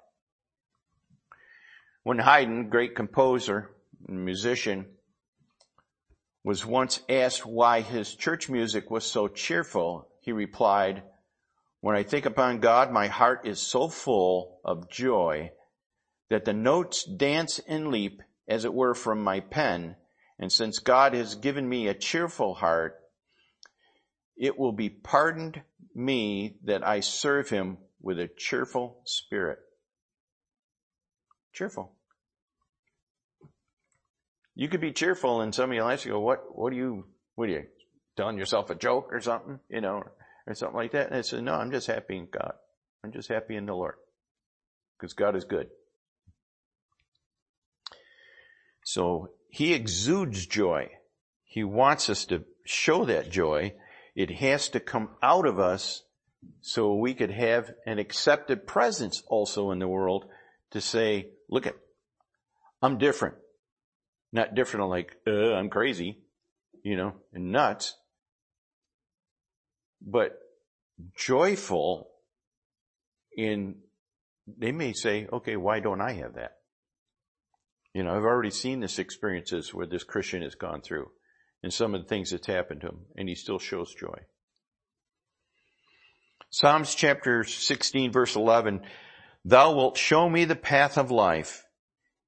When 2.03 2.19
Haydn, 2.19 2.69
great 2.69 2.95
composer 2.95 3.71
and 4.07 4.23
musician, 4.23 4.85
was 6.45 6.65
once 6.65 7.01
asked 7.09 7.45
why 7.45 7.81
his 7.81 8.15
church 8.15 8.49
music 8.49 8.89
was 8.89 9.05
so 9.05 9.27
cheerful, 9.27 10.08
he 10.29 10.33
replied, 10.33 11.01
When 11.81 11.95
I 11.95 12.03
think 12.03 12.27
upon 12.27 12.59
God, 12.59 12.91
my 12.91 13.07
heart 13.07 13.47
is 13.47 13.59
so 13.59 13.87
full 13.89 14.59
of 14.63 14.91
joy 14.91 15.49
that 16.29 16.45
the 16.45 16.53
notes 16.53 17.03
dance 17.03 17.59
and 17.67 17.87
leap 17.87 18.21
as 18.47 18.63
it 18.63 18.73
were 18.73 18.93
from 18.93 19.23
my 19.23 19.39
pen. 19.39 19.95
And 20.37 20.51
since 20.51 20.77
God 20.77 21.15
has 21.15 21.33
given 21.33 21.67
me 21.67 21.87
a 21.87 21.95
cheerful 21.95 22.53
heart, 22.53 22.99
it 24.37 24.59
will 24.59 24.71
be 24.71 24.89
pardoned 24.89 25.63
me 25.95 26.57
that 26.63 26.85
I 26.87 26.99
serve 26.99 27.49
him 27.49 27.79
with 27.99 28.19
a 28.19 28.29
cheerful 28.37 29.01
spirit. 29.05 29.57
Cheerful. 31.53 31.91
You 34.53 34.69
could 34.69 34.81
be 34.81 34.91
cheerful 34.91 35.41
and 35.41 35.55
some 35.55 35.71
of 35.71 35.75
your 35.75 35.85
lives 35.85 36.05
go, 36.05 36.19
what, 36.19 36.55
what 36.55 36.69
do 36.69 36.75
you, 36.75 37.07
what 37.33 37.49
are 37.49 37.53
you, 37.53 37.63
telling 38.15 38.37
yourself 38.37 38.69
a 38.69 38.75
joke 38.75 39.09
or 39.11 39.21
something, 39.21 39.59
you 39.69 39.81
know, 39.81 40.03
or 40.49 40.55
something 40.55 40.75
like 40.75 40.91
that. 40.91 41.07
And 41.07 41.15
I 41.15 41.21
said, 41.21 41.43
no, 41.43 41.53
I'm 41.53 41.71
just 41.71 41.87
happy 41.87 42.17
in 42.17 42.27
God. 42.29 42.53
I'm 43.03 43.11
just 43.11 43.29
happy 43.29 43.55
in 43.55 43.67
the 43.67 43.73
Lord 43.73 43.95
because 44.97 45.13
God 45.13 45.35
is 45.35 45.45
good. 45.45 45.67
So 48.83 49.29
he 49.47 49.73
exudes 49.73 50.47
joy. 50.47 50.89
He 51.45 51.63
wants 51.63 52.09
us 52.09 52.25
to 52.25 52.43
show 52.65 53.05
that 53.05 53.31
joy. 53.31 53.75
It 54.15 54.31
has 54.31 54.69
to 54.69 54.79
come 54.79 55.09
out 55.21 55.45
of 55.45 55.59
us 55.59 56.03
so 56.61 56.95
we 56.95 57.13
could 57.13 57.31
have 57.31 57.71
an 57.85 57.99
accepted 57.99 58.65
presence 58.65 59.21
also 59.27 59.71
in 59.71 59.79
the 59.79 59.87
world 59.87 60.25
to 60.71 60.81
say, 60.81 61.29
look 61.47 61.67
at, 61.67 61.75
I'm 62.81 62.97
different. 62.97 63.35
Not 64.31 64.55
different 64.55 64.89
like, 64.89 65.15
uh, 65.27 65.53
I'm 65.53 65.69
crazy, 65.69 66.19
you 66.83 66.97
know, 66.97 67.13
and 67.33 67.51
nuts, 67.51 67.95
but 70.01 70.37
joyful 71.17 72.09
in, 73.35 73.75
they 74.57 74.71
may 74.71 74.93
say, 74.93 75.27
okay, 75.31 75.55
why 75.55 75.79
don't 75.79 76.01
I 76.01 76.13
have 76.13 76.35
that? 76.35 76.53
You 77.93 78.03
know, 78.03 78.15
I've 78.15 78.23
already 78.23 78.51
seen 78.51 78.79
this 78.79 78.99
experiences 78.99 79.73
where 79.73 79.87
this 79.87 80.03
Christian 80.03 80.41
has 80.43 80.55
gone 80.55 80.81
through 80.81 81.09
and 81.63 81.73
some 81.73 81.95
of 81.95 82.01
the 82.01 82.07
things 82.07 82.31
that's 82.31 82.47
happened 82.47 82.81
to 82.81 82.87
him 82.87 82.99
and 83.17 83.27
he 83.27 83.35
still 83.35 83.59
shows 83.59 83.93
joy. 83.93 84.19
Psalms 86.51 86.95
chapter 86.95 87.43
16 87.43 88.11
verse 88.11 88.35
11, 88.35 88.81
Thou 89.45 89.75
wilt 89.75 89.97
show 89.97 90.29
me 90.29 90.45
the 90.45 90.55
path 90.55 90.97
of 90.97 91.11
life. 91.11 91.65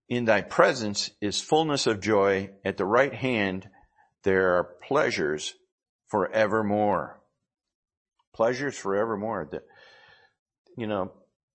In 0.10 0.25
thy 0.25 0.42
presence 0.42 1.10
is 1.22 1.40
fullness 1.40 1.88
of 1.88 2.01
joy. 2.01 2.50
At 2.66 2.78
the 2.78 2.86
right 2.86 3.13
hand 3.13 3.70
there 4.24 4.58
are 4.58 4.75
pleasures 4.88 5.56
forevermore 6.10 7.21
pleasures 8.34 8.78
forevermore. 8.78 9.50
That, 9.52 9.64
you 10.78 10.88
know, 10.88 11.12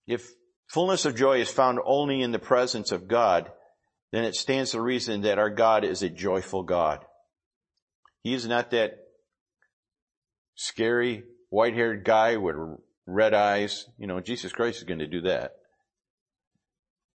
if 0.07 0.29
fullness 0.69 1.05
of 1.05 1.17
joy 1.17 1.41
is 1.41 1.51
found 1.51 1.79
only 1.85 2.23
in 2.23 2.33
the 2.33 2.39
presence 2.39 2.93
of 2.93 3.09
God, 3.09 3.51
then 4.13 4.25
it 4.25 4.35
stands 4.35 4.71
to 4.71 4.81
reason 4.81 5.23
that 5.23 5.39
our 5.39 5.51
God 5.51 5.85
is 5.85 6.03
a 6.03 6.09
joyful 6.09 6.63
God. 6.63 7.05
He 8.23 8.35
is 8.35 8.47
not 8.47 8.71
that 8.71 8.99
scary 10.55 11.25
white-haired 11.51 12.05
guy 12.05 12.37
with 12.37 12.57
red 13.07 13.35
eyes. 13.35 13.87
You 13.99 14.07
know, 14.07 14.21
Jesus 14.21 14.53
Christ 14.53 14.79
is 14.79 14.85
going 14.85 15.01
to 15.01 15.07
do 15.07 15.23
that. 15.23 15.53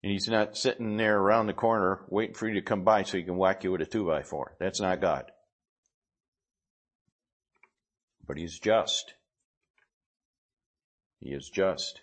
And 0.04 0.12
he's 0.12 0.28
not 0.28 0.56
sitting 0.56 0.98
there 0.98 1.18
around 1.18 1.48
the 1.48 1.54
corner 1.54 2.06
waiting 2.10 2.36
for 2.36 2.48
you 2.48 2.56
to 2.56 2.62
come 2.62 2.84
by 2.84 3.04
so 3.04 3.18
he 3.18 3.24
can 3.24 3.38
whack 3.38 3.64
you 3.64 3.72
with 3.72 3.82
a 3.82 3.86
two 3.86 4.06
by 4.06 4.24
four. 4.24 4.56
That's 4.60 4.80
not 4.80 5.02
God. 5.02 5.32
But 8.26 8.38
he's 8.38 8.60
just. 8.60 9.14
He 11.20 11.30
is 11.30 11.50
just. 11.50 12.02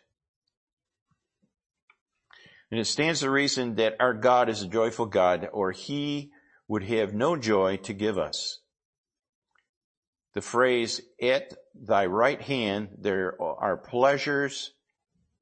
And 2.71 2.81
it 2.81 2.87
stands 2.87 3.21
to 3.21 3.31
reason 3.31 3.77
that 3.77 3.97
our 4.01 4.15
God 4.15 4.49
is 4.49 4.63
a 4.63 4.69
joyful 4.69 5.07
God, 5.07 5.49
or 5.53 5.71
he 5.71 6.31
would 6.67 6.83
have 6.85 7.15
no 7.15 7.37
joy 7.37 7.77
to 7.79 7.93
give 7.93 8.19
us. 8.19 8.61
The 10.35 10.41
phrase, 10.41 11.01
at 11.23 11.55
thy 11.75 12.07
right 12.07 12.41
hand 12.41 12.89
there 12.99 13.41
are 13.41 13.77
pleasures 13.77 14.73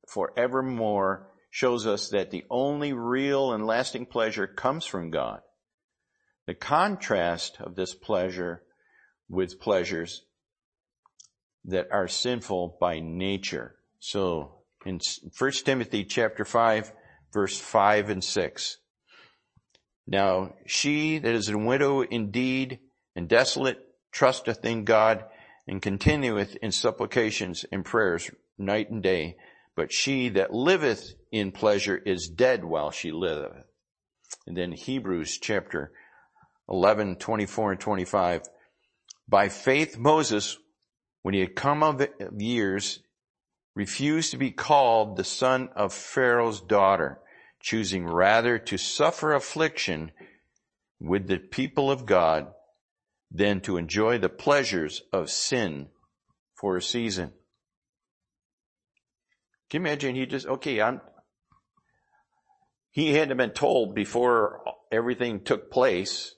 forevermore, 0.08 1.30
shows 1.50 1.86
us 1.86 2.10
that 2.10 2.30
the 2.30 2.44
only 2.50 2.92
real 2.92 3.52
and 3.52 3.66
lasting 3.66 4.06
pleasure 4.06 4.46
comes 4.46 4.84
from 4.84 5.10
God. 5.10 5.40
The 6.46 6.54
contrast 6.54 7.58
of 7.60 7.76
this 7.76 7.94
pleasure 7.94 8.62
with 9.28 9.60
pleasures 9.60 10.24
that 11.64 11.88
are 11.90 12.08
sinful 12.08 12.76
by 12.80 13.00
nature. 13.00 13.76
So 13.98 14.62
in 14.84 15.00
1 15.38 15.50
Timothy 15.64 16.04
chapter 16.04 16.44
5 16.44 16.92
verse 17.32 17.58
5 17.58 18.10
and 18.10 18.24
6. 18.24 18.76
Now 20.06 20.54
she 20.66 21.18
that 21.18 21.34
is 21.34 21.48
a 21.48 21.58
widow 21.58 22.02
indeed 22.02 22.80
and 23.14 23.28
desolate 23.28 23.78
trusteth 24.10 24.64
in 24.64 24.84
God 24.84 25.24
and 25.66 25.80
continueth 25.80 26.56
in 26.56 26.72
supplications 26.72 27.64
and 27.70 27.84
prayers 27.84 28.30
night 28.58 28.90
and 28.90 29.02
day. 29.02 29.36
But 29.74 29.92
she 29.92 30.28
that 30.30 30.52
liveth 30.52 31.14
in 31.30 31.52
pleasure 31.52 31.96
is 31.96 32.28
dead 32.28 32.64
while 32.64 32.90
she 32.90 33.10
liveth. 33.10 33.64
And 34.46 34.56
then 34.56 34.72
Hebrews 34.72 35.38
chapter 35.38 35.92
11, 36.68 37.16
24 37.16 37.72
and 37.72 37.80
25. 37.80 38.42
By 39.28 39.48
faith 39.48 39.96
Moses, 39.96 40.58
when 41.22 41.34
he 41.34 41.40
had 41.40 41.54
come 41.54 41.82
of 41.82 42.06
years, 42.36 43.00
refused 43.74 44.32
to 44.32 44.36
be 44.36 44.50
called 44.50 45.16
the 45.16 45.24
son 45.24 45.68
of 45.74 45.94
Pharaoh's 45.94 46.60
daughter, 46.60 47.20
choosing 47.60 48.06
rather 48.06 48.58
to 48.58 48.76
suffer 48.76 49.32
affliction 49.32 50.12
with 51.00 51.26
the 51.26 51.38
people 51.38 51.90
of 51.90 52.06
God 52.06 52.52
than 53.30 53.60
to 53.62 53.76
enjoy 53.76 54.18
the 54.18 54.28
pleasures 54.28 55.02
of 55.12 55.30
sin 55.30 55.88
for 56.54 56.76
a 56.76 56.82
season. 56.82 57.32
Can 59.70 59.82
you 59.82 59.88
imagine 59.88 60.14
he 60.14 60.26
just, 60.26 60.46
okay, 60.46 60.82
I'm, 60.82 61.00
he 62.90 63.14
hadn't 63.14 63.38
been 63.38 63.50
told 63.50 63.94
before 63.94 64.60
everything 64.90 65.40
took 65.40 65.70
place 65.70 66.34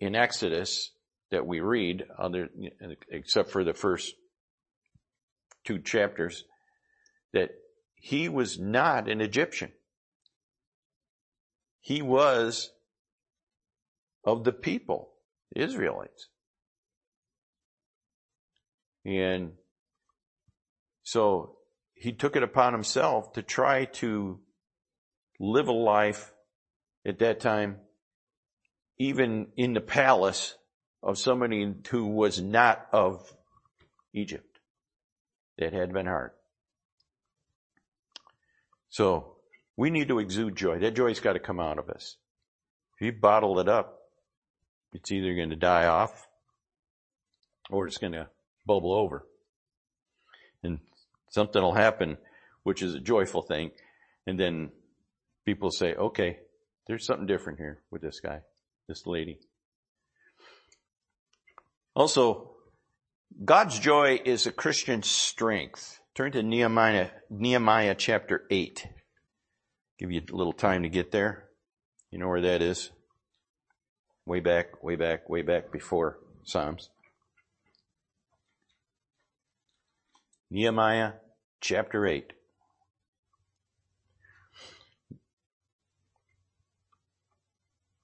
in 0.00 0.16
Exodus 0.16 0.90
that 1.34 1.48
we 1.48 1.58
read, 1.58 2.04
other, 2.16 2.48
except 3.10 3.50
for 3.50 3.64
the 3.64 3.74
first 3.74 4.14
two 5.64 5.80
chapters, 5.80 6.44
that 7.32 7.50
he 7.96 8.28
was 8.28 8.56
not 8.56 9.10
an 9.10 9.20
Egyptian. 9.20 9.72
He 11.80 12.02
was 12.02 12.70
of 14.24 14.44
the 14.44 14.52
people, 14.52 15.10
the 15.52 15.62
Israelites. 15.62 16.28
And 19.04 19.54
so 21.02 21.56
he 21.94 22.12
took 22.12 22.36
it 22.36 22.44
upon 22.44 22.72
himself 22.74 23.32
to 23.32 23.42
try 23.42 23.86
to 23.86 24.38
live 25.40 25.66
a 25.66 25.72
life 25.72 26.32
at 27.04 27.18
that 27.18 27.40
time, 27.40 27.78
even 28.98 29.48
in 29.56 29.72
the 29.72 29.80
palace 29.80 30.54
of 31.04 31.18
somebody 31.18 31.72
who 31.90 32.06
was 32.06 32.40
not 32.40 32.86
of 32.90 33.30
Egypt. 34.14 34.58
That 35.58 35.72
had 35.72 35.92
been 35.92 36.06
hard. 36.06 36.32
So 38.88 39.36
we 39.76 39.90
need 39.90 40.08
to 40.08 40.18
exude 40.18 40.56
joy. 40.56 40.78
That 40.80 40.96
joy's 40.96 41.20
got 41.20 41.34
to 41.34 41.38
come 41.38 41.60
out 41.60 41.78
of 41.78 41.90
us. 41.90 42.16
If 42.96 43.06
you 43.06 43.12
bottle 43.12 43.60
it 43.60 43.68
up, 43.68 43.98
it's 44.92 45.12
either 45.12 45.34
going 45.34 45.50
to 45.50 45.56
die 45.56 45.86
off 45.86 46.26
or 47.70 47.86
it's 47.86 47.98
going 47.98 48.14
to 48.14 48.28
bubble 48.66 48.94
over. 48.94 49.26
And 50.62 50.80
something 51.30 51.62
will 51.62 51.74
happen, 51.74 52.16
which 52.62 52.82
is 52.82 52.94
a 52.94 53.00
joyful 53.00 53.42
thing. 53.42 53.72
And 54.26 54.40
then 54.40 54.70
people 55.44 55.70
say, 55.70 55.94
okay, 55.94 56.38
there's 56.86 57.06
something 57.06 57.26
different 57.26 57.58
here 57.58 57.82
with 57.90 58.00
this 58.02 58.20
guy, 58.20 58.40
this 58.88 59.06
lady. 59.06 59.38
Also, 61.94 62.50
God's 63.44 63.78
joy 63.78 64.20
is 64.24 64.46
a 64.46 64.52
Christian 64.52 65.02
strength. 65.02 66.00
Turn 66.14 66.32
to 66.32 66.42
Nehemiah, 66.42 67.10
Nehemiah 67.30 67.94
chapter 67.94 68.44
8. 68.50 68.86
Give 69.98 70.10
you 70.10 70.22
a 70.28 70.34
little 70.34 70.52
time 70.52 70.82
to 70.82 70.88
get 70.88 71.12
there. 71.12 71.48
You 72.10 72.18
know 72.18 72.28
where 72.28 72.42
that 72.42 72.62
is? 72.62 72.90
Way 74.26 74.40
back, 74.40 74.82
way 74.82 74.96
back, 74.96 75.28
way 75.28 75.42
back 75.42 75.70
before 75.70 76.18
Psalms. 76.44 76.90
Nehemiah 80.50 81.12
chapter 81.60 82.06
8. 82.06 82.32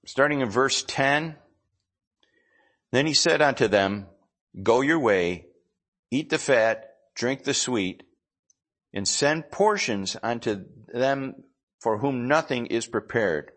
Starting 0.05 0.40
in 0.40 0.50
verse 0.50 0.85
10, 0.87 1.37
then 2.92 3.07
he 3.07 3.14
said 3.14 3.40
unto 3.40 3.68
them, 3.68 4.07
Go 4.62 4.81
your 4.81 4.98
way, 4.98 5.46
eat 6.11 6.31
the 6.31 6.38
fat, 6.38 6.94
drink 7.14 7.44
the 7.44 7.55
sweet, 7.55 8.03
and 8.92 9.07
send 9.07 9.50
portions 9.50 10.16
unto 10.22 10.64
them 10.92 11.44
for 11.81 11.98
whom 11.98 12.29
nothing 12.29 12.66
is 12.66 12.87
prepared. 12.87 13.53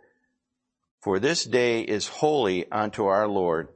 For 1.02 1.19
this 1.19 1.43
day 1.43 1.82
is 1.82 2.08
holy 2.08 2.72
unto 2.72 3.06
our 3.06 3.28
Lord. 3.28 3.69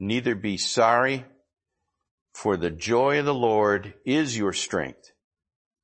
Neither 0.00 0.34
be 0.34 0.56
sorry, 0.56 1.24
for 2.32 2.56
the 2.56 2.70
joy 2.70 3.18
of 3.18 3.26
the 3.26 3.34
Lord 3.34 3.94
is 4.04 4.36
your 4.36 4.52
strength. 4.52 5.12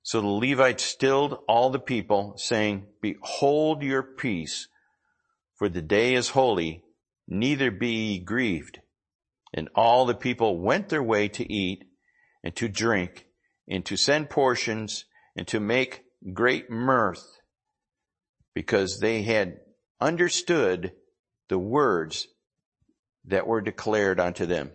So 0.03 0.21
the 0.21 0.27
Levites 0.27 0.83
stilled 0.83 1.39
all 1.47 1.71
the 1.71 1.79
people, 1.79 2.35
saying, 2.37 2.87
Behold 3.03 3.83
your 3.83 4.03
peace, 4.03 4.69
for 5.57 5.69
the 5.69 5.83
day 5.83 6.15
is 6.15 6.31
holy, 6.31 6.83
neither 7.29 7.71
be 7.71 7.91
ye 7.91 8.19
grieved. 8.19 8.81
And 9.53 9.69
all 9.75 10.07
the 10.07 10.15
people 10.15 10.61
went 10.61 10.89
their 10.89 11.03
way 11.03 11.29
to 11.29 11.53
eat 11.53 11.85
and 12.45 12.55
to 12.57 12.69
drink 12.69 13.27
and 13.69 13.85
to 13.87 13.97
send 13.97 14.31
portions 14.31 15.05
and 15.37 15.47
to 15.49 15.61
make 15.61 16.05
great 16.33 16.71
mirth 16.71 17.25
because 18.55 18.99
they 19.01 19.23
had 19.23 19.59
understood 20.01 20.93
the 21.49 21.59
words 21.59 22.29
that 23.25 23.47
were 23.47 23.61
declared 23.61 24.21
unto 24.21 24.47
them. 24.47 24.71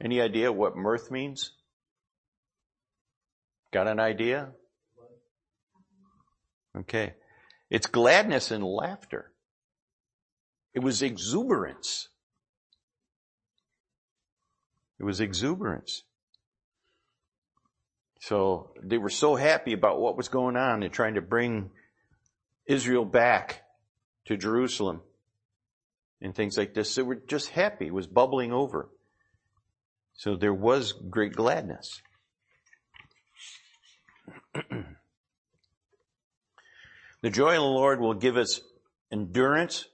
Any 0.00 0.20
idea 0.20 0.52
what 0.52 0.76
mirth 0.76 1.10
means? 1.10 1.52
Got 3.72 3.88
an 3.88 4.00
idea? 4.00 4.52
Okay. 6.76 7.14
It's 7.70 7.86
gladness 7.86 8.50
and 8.50 8.64
laughter. 8.64 9.32
It 10.74 10.80
was 10.80 11.02
exuberance. 11.02 12.08
It 15.02 15.04
was 15.04 15.20
exuberance. 15.20 16.04
So 18.20 18.70
they 18.80 18.98
were 18.98 19.10
so 19.10 19.34
happy 19.34 19.72
about 19.72 20.00
what 20.00 20.16
was 20.16 20.28
going 20.28 20.56
on 20.56 20.84
and 20.84 20.92
trying 20.92 21.14
to 21.14 21.20
bring 21.20 21.70
Israel 22.66 23.04
back 23.04 23.64
to 24.26 24.36
Jerusalem 24.36 25.00
and 26.20 26.32
things 26.32 26.56
like 26.56 26.74
this. 26.74 26.94
They 26.94 27.02
were 27.02 27.16
just 27.16 27.48
happy. 27.48 27.88
It 27.88 27.94
was 27.94 28.06
bubbling 28.06 28.52
over. 28.52 28.90
So 30.14 30.36
there 30.36 30.54
was 30.54 30.92
great 30.92 31.32
gladness. 31.32 32.00
the 34.54 34.84
joy 37.30 37.56
of 37.56 37.62
the 37.62 37.62
Lord 37.62 38.00
will 38.00 38.14
give 38.14 38.36
us 38.36 38.60
endurance 39.10 39.88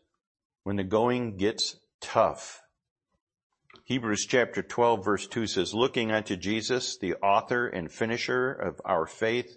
when 0.64 0.76
the 0.76 0.84
going 0.84 1.38
gets 1.38 1.76
tough. 2.02 2.60
Hebrews 3.88 4.26
chapter 4.26 4.62
12 4.62 5.02
verse 5.02 5.26
2 5.28 5.46
says, 5.46 5.72
looking 5.72 6.12
unto 6.12 6.36
Jesus, 6.36 6.98
the 6.98 7.14
author 7.22 7.66
and 7.66 7.90
finisher 7.90 8.52
of 8.52 8.78
our 8.84 9.06
faith, 9.06 9.56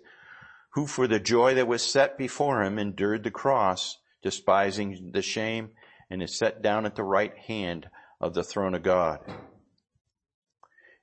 who 0.70 0.88
for 0.88 1.06
the 1.06 1.20
joy 1.20 1.56
that 1.56 1.68
was 1.68 1.84
set 1.84 2.18
before 2.18 2.64
him 2.64 2.80
endured 2.80 3.26
the 3.26 3.30
cross, 3.30 3.98
despising 4.24 5.12
the 5.12 5.22
shame, 5.22 5.72
and 6.10 6.24
is 6.24 6.38
set 6.38 6.62
down 6.62 6.86
at 6.86 6.96
the 6.96 7.04
right 7.04 7.38
hand 7.40 7.90
of 8.22 8.34
the 8.34 8.42
throne 8.42 8.74
of 8.74 8.84
God. 8.84 9.20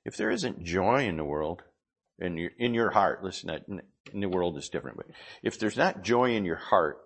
If 0.03 0.17
there 0.17 0.31
isn't 0.31 0.63
joy 0.63 1.05
in 1.05 1.15
the 1.15 1.23
world, 1.23 1.61
in 2.17 2.35
your, 2.35 2.49
in 2.57 2.73
your 2.73 2.89
heart, 2.89 3.23
listen, 3.23 3.51
in 4.11 4.21
the 4.21 4.27
world 4.27 4.57
is 4.57 4.69
different, 4.69 4.97
but 4.97 5.05
if 5.43 5.59
there's 5.59 5.77
not 5.77 6.01
joy 6.01 6.31
in 6.31 6.45
your 6.45 6.55
heart, 6.55 6.97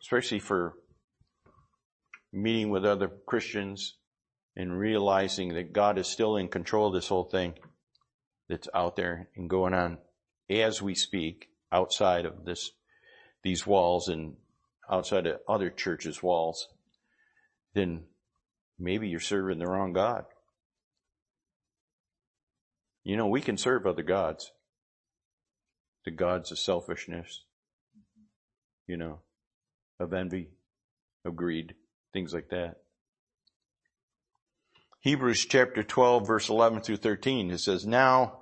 especially 0.00 0.38
for 0.38 0.72
meeting 2.32 2.70
with 2.70 2.86
other 2.86 3.10
Christians 3.26 3.98
and 4.56 4.78
realizing 4.78 5.54
that 5.54 5.72
God 5.72 5.98
is 5.98 6.06
still 6.06 6.36
in 6.36 6.48
control 6.48 6.88
of 6.88 6.94
this 6.94 7.08
whole 7.08 7.24
thing 7.24 7.54
that's 8.48 8.68
out 8.74 8.96
there 8.96 9.28
and 9.36 9.48
going 9.48 9.74
on 9.74 9.98
as 10.48 10.82
we 10.82 10.94
speak 10.94 11.48
outside 11.72 12.26
of 12.26 12.44
this, 12.44 12.70
these 13.42 13.66
walls 13.66 14.08
and 14.08 14.34
outside 14.90 15.26
of 15.26 15.38
other 15.48 15.70
churches' 15.70 16.22
walls, 16.22 16.68
then 17.74 18.02
maybe 18.78 19.08
you're 19.08 19.20
serving 19.20 19.58
the 19.58 19.68
wrong 19.68 19.92
God. 19.92 20.24
You 23.04 23.16
know, 23.16 23.28
we 23.28 23.40
can 23.40 23.56
serve 23.56 23.86
other 23.86 24.02
gods. 24.02 24.52
The 26.04 26.10
gods 26.10 26.50
of 26.50 26.58
selfishness, 26.58 27.44
you 28.86 28.96
know, 28.96 29.20
of 29.98 30.12
envy, 30.12 30.48
of 31.24 31.36
greed, 31.36 31.74
things 32.12 32.32
like 32.32 32.48
that. 32.48 32.76
Hebrews 35.00 35.46
chapter 35.46 35.82
12 35.82 36.26
verse 36.26 36.48
11 36.48 36.82
through 36.82 36.98
13, 36.98 37.50
it 37.50 37.58
says, 37.58 37.86
Now 37.86 38.40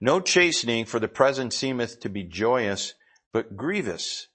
no 0.00 0.20
chastening 0.20 0.86
for 0.86 0.98
the 0.98 1.08
present 1.08 1.52
seemeth 1.52 2.00
to 2.00 2.08
be 2.08 2.24
joyous, 2.24 2.94
but 3.32 3.56
grievous. 3.56 4.28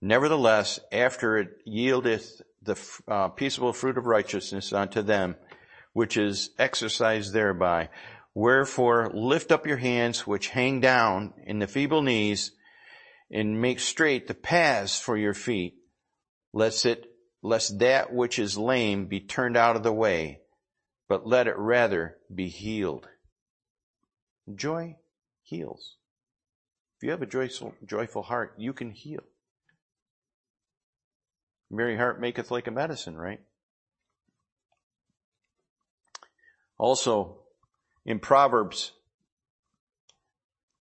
Nevertheless, 0.00 0.80
after 0.90 1.38
it 1.38 1.48
yieldeth 1.64 2.40
the 2.62 2.76
uh, 3.06 3.28
peaceable 3.28 3.72
fruit 3.72 3.96
of 3.96 4.06
righteousness 4.06 4.72
unto 4.72 5.02
them, 5.02 5.36
which 5.92 6.16
is 6.16 6.50
exercised 6.58 7.32
thereby. 7.32 7.88
Wherefore 8.34 9.10
lift 9.14 9.52
up 9.52 9.66
your 9.66 9.76
hands 9.76 10.26
which 10.26 10.48
hang 10.48 10.80
down 10.80 11.34
in 11.44 11.60
the 11.60 11.66
feeble 11.66 12.02
knees 12.02 12.52
and 13.30 13.60
make 13.60 13.78
straight 13.78 14.26
the 14.26 14.34
paths 14.34 14.98
for 14.98 15.16
your 15.16 15.34
feet, 15.34 15.74
lest 16.52 16.86
it, 16.86 17.06
lest 17.42 17.78
that 17.78 18.12
which 18.12 18.38
is 18.38 18.58
lame 18.58 19.06
be 19.06 19.20
turned 19.20 19.56
out 19.56 19.76
of 19.76 19.82
the 19.82 19.92
way, 19.92 20.41
but 21.12 21.26
let 21.26 21.46
it 21.46 21.58
rather 21.58 22.16
be 22.34 22.48
healed. 22.48 23.06
Joy 24.54 24.96
heals. 25.42 25.98
If 26.96 27.02
you 27.02 27.10
have 27.10 27.20
a 27.20 27.26
joyful, 27.26 27.74
joyful 27.84 28.22
heart, 28.22 28.54
you 28.56 28.72
can 28.72 28.92
heal. 28.92 29.20
Merry 31.70 31.98
heart 31.98 32.18
maketh 32.18 32.50
like 32.50 32.66
a 32.66 32.70
medicine, 32.70 33.14
right? 33.14 33.40
Also, 36.78 37.40
in 38.06 38.18
Proverbs 38.18 38.92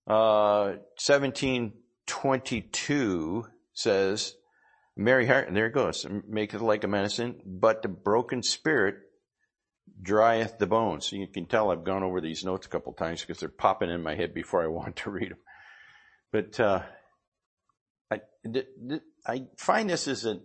uh, 0.07 0.75
1722 0.95 3.47
says, 3.73 4.35
Merry 4.95 5.27
heart, 5.27 5.49
and 5.49 5.57
there 5.57 5.65
it 5.65 5.73
goes, 5.73 6.05
maketh 6.25 6.61
like 6.61 6.85
a 6.85 6.87
medicine, 6.87 7.41
but 7.45 7.81
the 7.81 7.89
broken 7.89 8.41
spirit 8.41 8.95
drieth 10.01 10.57
the 10.57 10.67
bones. 10.67 11.11
You 11.11 11.27
can 11.27 11.45
tell 11.45 11.71
I've 11.71 11.83
gone 11.83 12.03
over 12.03 12.21
these 12.21 12.43
notes 12.43 12.65
a 12.65 12.69
couple 12.69 12.93
times 12.93 13.21
because 13.21 13.39
they're 13.39 13.49
popping 13.49 13.89
in 13.89 14.01
my 14.01 14.15
head 14.15 14.33
before 14.33 14.63
I 14.63 14.67
want 14.67 14.97
to 14.97 15.09
read 15.11 15.31
them. 15.31 15.39
But 16.31 16.59
uh, 16.59 16.81
I, 18.09 18.21
I 19.25 19.47
find 19.57 19.89
this 19.89 20.07
as 20.07 20.25
a, 20.25 20.39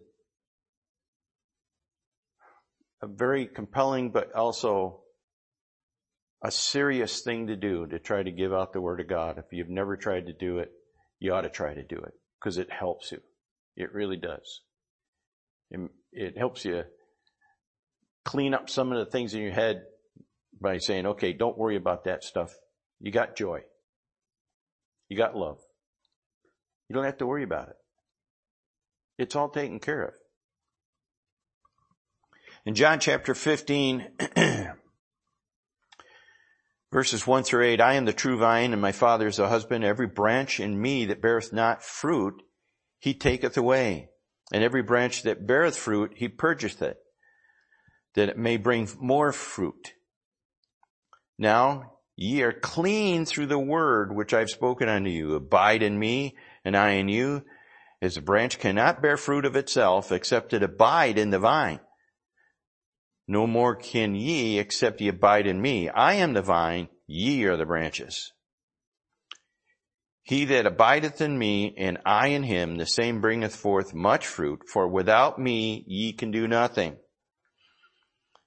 a 3.03 3.07
very 3.07 3.46
compelling, 3.46 4.11
but 4.11 4.35
also 4.35 5.01
a 6.42 6.51
serious 6.51 7.22
thing 7.22 7.46
to 7.46 7.57
do 7.57 7.87
to 7.87 7.99
try 7.99 8.22
to 8.22 8.31
give 8.31 8.53
out 8.53 8.72
the 8.72 8.81
Word 8.81 9.01
of 9.01 9.09
God. 9.09 9.38
If 9.38 9.46
you've 9.53 9.68
never 9.68 9.96
tried 9.96 10.27
to 10.27 10.33
do 10.33 10.59
it, 10.59 10.70
you 11.18 11.33
ought 11.33 11.42
to 11.42 11.51
try 11.51 11.72
to 11.72 11.83
do 11.83 11.96
it 11.96 12.12
because 12.38 12.59
it 12.59 12.70
helps 12.70 13.12
you. 13.12 13.20
It 13.77 13.92
really 13.92 14.16
does. 14.16 14.62
It, 15.70 15.81
it 16.12 16.38
helps 16.38 16.64
you 16.64 16.85
clean 18.26 18.52
up 18.52 18.68
some 18.68 18.92
of 18.92 18.98
the 18.98 19.10
things 19.10 19.32
in 19.32 19.40
your 19.40 19.52
head 19.52 19.84
by 20.60 20.78
saying, 20.78 21.06
okay, 21.06 21.32
don't 21.32 21.56
worry 21.56 21.76
about 21.76 22.04
that 22.04 22.24
stuff. 22.24 22.52
You 23.00 23.12
got 23.12 23.36
joy. 23.36 23.60
You 25.08 25.16
got 25.16 25.36
love. 25.36 25.60
You 26.88 26.94
don't 26.94 27.04
have 27.04 27.18
to 27.18 27.26
worry 27.26 27.44
about 27.44 27.68
it. 27.68 27.76
It's 29.16 29.36
all 29.36 29.48
taken 29.48 29.78
care 29.78 30.02
of. 30.02 30.14
In 32.66 32.74
John 32.74 32.98
chapter 32.98 33.32
15, 33.32 34.08
verses 36.92 37.26
1 37.26 37.42
through 37.44 37.64
8, 37.64 37.80
I 37.80 37.94
am 37.94 38.06
the 38.06 38.12
true 38.12 38.38
vine 38.38 38.72
and 38.72 38.82
my 38.82 38.92
father 38.92 39.28
is 39.28 39.36
the 39.36 39.48
husband. 39.48 39.84
Every 39.84 40.08
branch 40.08 40.58
in 40.58 40.80
me 40.80 41.06
that 41.06 41.22
beareth 41.22 41.52
not 41.52 41.84
fruit, 41.84 42.42
he 42.98 43.14
taketh 43.14 43.56
away. 43.56 44.08
And 44.52 44.64
every 44.64 44.82
branch 44.82 45.22
that 45.22 45.46
beareth 45.46 45.76
fruit, 45.76 46.14
he 46.16 46.28
purgeth 46.28 46.82
it 46.82 46.98
that 48.16 48.31
it 48.31 48.38
may 48.38 48.57
bring 48.57 48.88
more 48.98 49.31
fruit. 49.33 49.92
Now 51.38 51.92
ye 52.16 52.42
are 52.42 52.52
clean 52.52 53.26
through 53.26 53.46
the 53.46 53.59
word 53.59 54.14
which 54.14 54.35
I've 54.35 54.50
spoken 54.50 54.88
unto 54.88 55.11
you. 55.11 55.35
Abide 55.35 55.83
in 55.83 55.98
me 55.98 56.35
and 56.64 56.76
I 56.76 56.92
in 56.92 57.09
you. 57.09 57.44
As 58.02 58.16
a 58.16 58.22
branch 58.22 58.59
cannot 58.59 59.00
bear 59.00 59.16
fruit 59.16 59.44
of 59.44 59.55
itself 59.55 60.11
except 60.11 60.52
it 60.52 60.62
abide 60.62 61.18
in 61.18 61.31
the 61.31 61.38
vine. 61.38 61.81
No 63.29 63.46
more 63.46 63.74
can 63.74 64.14
ye 64.14 64.59
except 64.59 65.00
ye 65.00 65.09
abide 65.09 65.46
in 65.46 65.61
me. 65.61 65.88
I 65.88 66.14
am 66.14 66.33
the 66.33 66.42
vine, 66.42 66.88
ye 67.07 67.44
are 67.44 67.57
the 67.57 67.66
branches. 67.66 68.33
He 70.22 70.44
that 70.46 70.66
abideth 70.66 71.20
in 71.20 71.38
me 71.38 71.74
and 71.76 71.98
I 72.05 72.29
in 72.29 72.42
him, 72.44 72.76
the 72.76 72.87
same 72.87 73.20
bringeth 73.20 73.55
forth 73.55 73.94
much 73.94 74.26
fruit, 74.26 74.62
for 74.68 74.88
without 74.88 75.38
me 75.38 75.85
ye 75.87 76.12
can 76.12 76.31
do 76.31 76.48
nothing. 76.48 76.96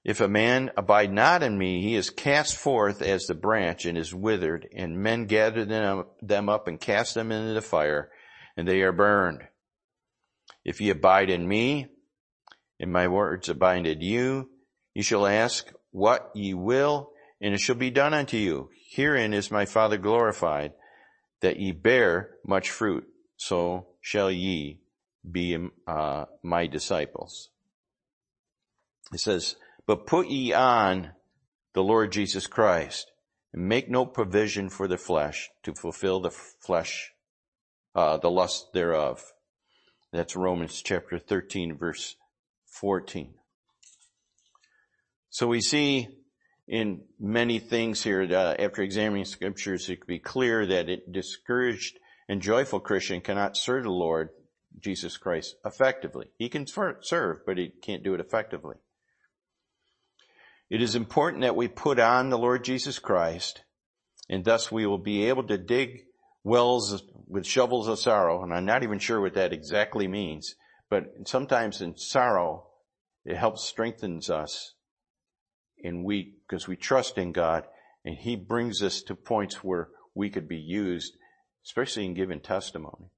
If 0.02 0.20
a 0.20 0.28
man 0.28 0.70
abide 0.76 1.12
not 1.12 1.42
in 1.42 1.58
me, 1.58 1.82
he 1.82 1.94
is 1.94 2.08
cast 2.08 2.56
forth 2.56 3.02
as 3.02 3.24
the 3.24 3.34
branch 3.34 3.84
and 3.84 3.98
is 3.98 4.14
withered, 4.14 4.66
and 4.74 5.02
men 5.02 5.26
gather 5.26 5.64
them 5.64 6.48
up 6.48 6.68
and 6.68 6.80
cast 6.80 7.14
them 7.14 7.30
into 7.30 7.52
the 7.52 7.60
fire, 7.60 8.10
and 8.56 8.66
they 8.66 8.80
are 8.80 8.92
burned. 8.92 9.42
If 10.64 10.80
ye 10.80 10.90
abide 10.90 11.28
in 11.28 11.46
me, 11.46 11.88
and 12.78 12.90
my 12.90 13.08
words 13.08 13.50
abide 13.50 13.86
in 13.86 14.00
you, 14.00 14.48
ye 14.94 15.02
shall 15.02 15.26
ask 15.26 15.70
what 15.90 16.30
ye 16.34 16.54
will, 16.54 17.10
and 17.40 17.52
it 17.52 17.60
shall 17.60 17.76
be 17.76 17.90
done 17.90 18.14
unto 18.14 18.38
you. 18.38 18.70
Herein 18.92 19.34
is 19.34 19.50
my 19.50 19.66
Father 19.66 19.98
glorified, 19.98 20.72
that 21.42 21.60
ye 21.60 21.72
bear 21.72 22.36
much 22.46 22.70
fruit, 22.70 23.06
so 23.36 23.86
shall 24.00 24.30
ye 24.30 24.80
be 25.30 25.68
uh, 25.86 26.24
my 26.42 26.66
disciples. 26.66 27.50
It 29.12 29.20
says, 29.20 29.56
but 29.90 30.06
put 30.06 30.28
ye 30.28 30.52
on 30.52 31.10
the 31.74 31.82
Lord 31.82 32.12
Jesus 32.12 32.46
Christ 32.46 33.10
and 33.52 33.66
make 33.66 33.90
no 33.90 34.06
provision 34.06 34.70
for 34.70 34.86
the 34.86 34.96
flesh 34.96 35.50
to 35.64 35.74
fulfill 35.74 36.20
the 36.20 36.30
flesh, 36.30 37.10
uh, 37.96 38.16
the 38.18 38.30
lust 38.30 38.68
thereof. 38.72 39.20
That's 40.12 40.36
Romans 40.36 40.80
chapter 40.80 41.18
13 41.18 41.76
verse 41.76 42.14
14. 42.66 43.34
So 45.28 45.48
we 45.48 45.60
see 45.60 46.06
in 46.68 47.00
many 47.18 47.58
things 47.58 48.00
here, 48.04 48.22
uh, 48.30 48.54
after 48.60 48.82
examining 48.82 49.24
scriptures, 49.24 49.90
it 49.90 49.96
can 49.96 50.06
be 50.06 50.20
clear 50.20 50.66
that 50.66 50.88
a 50.88 50.98
discouraged 51.10 51.98
and 52.28 52.40
joyful 52.40 52.78
Christian 52.78 53.22
cannot 53.22 53.56
serve 53.56 53.82
the 53.82 53.90
Lord 53.90 54.28
Jesus 54.78 55.16
Christ 55.16 55.56
effectively. 55.64 56.28
He 56.38 56.48
can 56.48 56.68
serve, 56.68 57.38
but 57.44 57.58
he 57.58 57.72
can't 57.82 58.04
do 58.04 58.14
it 58.14 58.20
effectively. 58.20 58.76
It 60.70 60.80
is 60.80 60.94
important 60.94 61.42
that 61.42 61.56
we 61.56 61.66
put 61.66 61.98
on 61.98 62.30
the 62.30 62.38
Lord 62.38 62.62
Jesus 62.62 63.00
Christ, 63.00 63.64
and 64.28 64.44
thus 64.44 64.70
we 64.70 64.86
will 64.86 64.98
be 64.98 65.24
able 65.24 65.42
to 65.48 65.58
dig 65.58 66.02
wells 66.44 67.02
with 67.26 67.44
shovels 67.44 67.88
of 67.88 67.98
sorrow, 67.98 68.44
and 68.44 68.54
I'm 68.54 68.64
not 68.64 68.84
even 68.84 69.00
sure 69.00 69.20
what 69.20 69.34
that 69.34 69.52
exactly 69.52 70.06
means, 70.06 70.54
but 70.88 71.06
sometimes 71.26 71.80
in 71.80 71.96
sorrow, 71.96 72.68
it 73.24 73.36
helps 73.36 73.64
strengthens 73.64 74.30
us, 74.30 74.74
and 75.82 76.04
we, 76.04 76.34
because 76.48 76.68
we 76.68 76.76
trust 76.76 77.18
in 77.18 77.32
God, 77.32 77.64
and 78.04 78.16
He 78.16 78.36
brings 78.36 78.80
us 78.80 79.02
to 79.02 79.16
points 79.16 79.64
where 79.64 79.88
we 80.14 80.30
could 80.30 80.48
be 80.48 80.56
used, 80.56 81.14
especially 81.66 82.04
in 82.04 82.14
giving 82.14 82.40
testimony. 82.40 83.10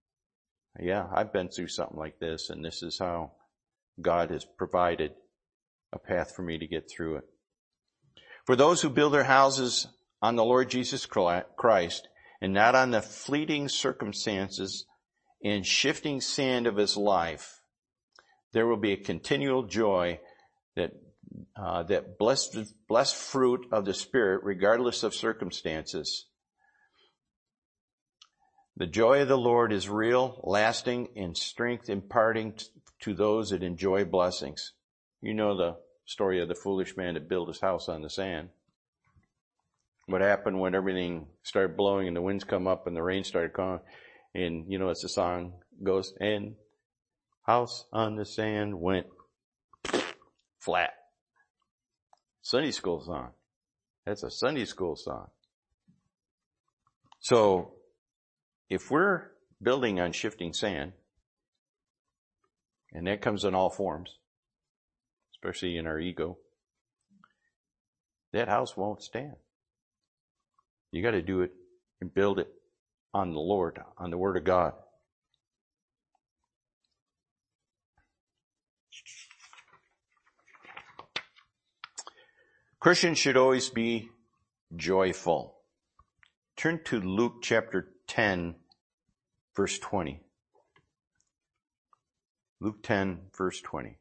Yeah, 0.81 1.07
I've 1.15 1.35
been 1.35 1.51
through 1.51 1.69
something 1.69 1.99
like 1.99 2.19
this, 2.19 2.49
and 2.49 2.65
this 2.65 2.83
is 2.83 2.99
how 2.99 3.33
God 4.01 4.31
has 4.31 4.47
provided 4.57 5.12
a 5.93 5.99
path 5.99 6.35
for 6.35 6.43
me 6.43 6.57
to 6.57 6.67
get 6.67 6.91
through 6.91 7.17
it. 7.17 7.25
For 8.45 8.57
those 8.57 8.83
who 8.83 8.91
build 8.91 9.15
their 9.15 9.25
houses 9.25 9.87
on 10.21 10.37
the 10.37 10.45
Lord 10.45 10.71
Jesus 10.71 11.07
Christ 11.07 12.09
and 12.41 12.53
not 12.53 12.75
on 12.75 12.91
the 12.91 13.03
fleeting 13.03 13.69
circumstances 13.69 14.87
and 15.45 15.67
shifting 15.67 16.21
sand 16.21 16.67
of 16.67 16.77
his 16.77 16.97
life, 16.97 17.61
there 18.53 18.67
will 18.67 18.77
be 18.77 18.93
a 18.93 18.97
continual 18.97 19.65
joy 19.65 20.21
that 20.77 20.93
uh, 21.57 21.83
that 21.85 22.19
blessed 22.19 22.59
blessed 22.89 23.17
fruit 23.17 23.67
of 23.73 23.85
the 23.85 23.95
Spirit, 23.95 24.43
regardless 24.45 25.03
of 25.03 25.15
circumstances. 25.15 26.27
The 28.77 28.87
joy 28.87 29.23
of 29.23 29.29
the 29.29 29.39
Lord 29.39 29.73
is 29.73 29.89
real, 29.89 30.41
lasting, 30.45 31.09
and 31.17 31.37
strength 31.37 31.89
imparting 31.89 32.59
to 33.01 33.15
those 33.15 33.51
that 33.51 33.63
enjoy 33.63 34.05
blessings. 34.05 34.73
You 35.21 35.35
know 35.35 35.57
the 35.57 35.77
story 36.05 36.41
of 36.41 36.49
the 36.49 36.55
foolish 36.55 36.97
man 36.97 37.15
that 37.15 37.29
built 37.29 37.49
his 37.49 37.61
house 37.61 37.88
on 37.88 38.03
the 38.03 38.11
sand. 38.11 38.49
What 40.07 40.21
happened 40.21 40.61
when 40.61 40.75
everything 40.75 41.27
started 41.43 41.77
blowing 41.77 42.09
and 42.09 42.17
the 42.17 42.23
winds 42.23 42.45
come 42.45 42.67
up 42.67 42.87
and 42.87 42.97
the 42.97 43.03
rain 43.03 43.25
started 43.25 43.53
coming? 43.53 43.81
And 44.35 44.71
you 44.71 44.79
know, 44.79 44.88
as 44.88 45.01
the 45.01 45.09
song 45.09 45.55
goes, 45.83 46.12
and 46.21 46.57
house 47.43 47.87
on 47.93 48.17
the 48.17 48.25
sand 48.25 48.81
went 48.81 49.07
flat. 50.59 50.95
Sunday 52.41 52.73
school 52.73 53.01
song. 53.01 53.31
That's 54.05 54.25
a 54.25 54.31
Sunday 54.31 54.65
school 54.65 54.97
song. 54.97 55.29
So, 57.21 57.75
if 58.69 58.91
we're 58.91 59.31
building 59.62 60.01
on 60.01 60.12
shifting 60.12 60.53
sand, 60.53 60.93
and 62.93 63.07
that 63.07 63.23
comes 63.23 63.45
in 63.45 63.55
all 63.55 63.71
forms, 63.71 64.19
especially 65.43 65.77
in 65.77 65.87
our 65.87 65.99
ego, 65.99 66.39
that 68.33 68.49
house 68.49 68.77
won't 68.77 69.03
stand. 69.03 69.35
You 70.93 71.03
got 71.03 71.13
to 71.13 71.23
do 71.23 71.41
it 71.41 71.53
and 72.01 72.15
build 72.15 72.39
it 72.39 72.49
on 73.13 73.33
the 73.33 73.41
Lord, 73.41 73.81
on 73.99 74.11
the 74.11 74.19
Word 74.19 74.37
of 74.37 74.45
God. 74.45 74.75
Christians 82.79 83.19
should 83.19 83.37
always 83.37 83.69
be 83.69 84.09
joyful. 84.77 85.57
Turn 86.57 86.81
to 86.85 87.01
Luke 87.01 87.37
chapter 87.43 87.89
10, 88.09 88.55
verse 89.57 89.79
20. 89.79 90.21
Luke 92.61 92.83
10, 92.83 93.19
verse 93.37 93.61
20. 93.61 93.99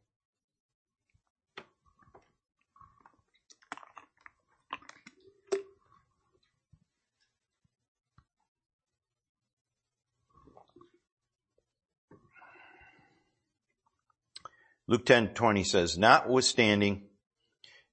Luke 14.92 15.06
10, 15.06 15.30
20 15.30 15.64
says, 15.64 15.98
Notwithstanding, 15.98 17.04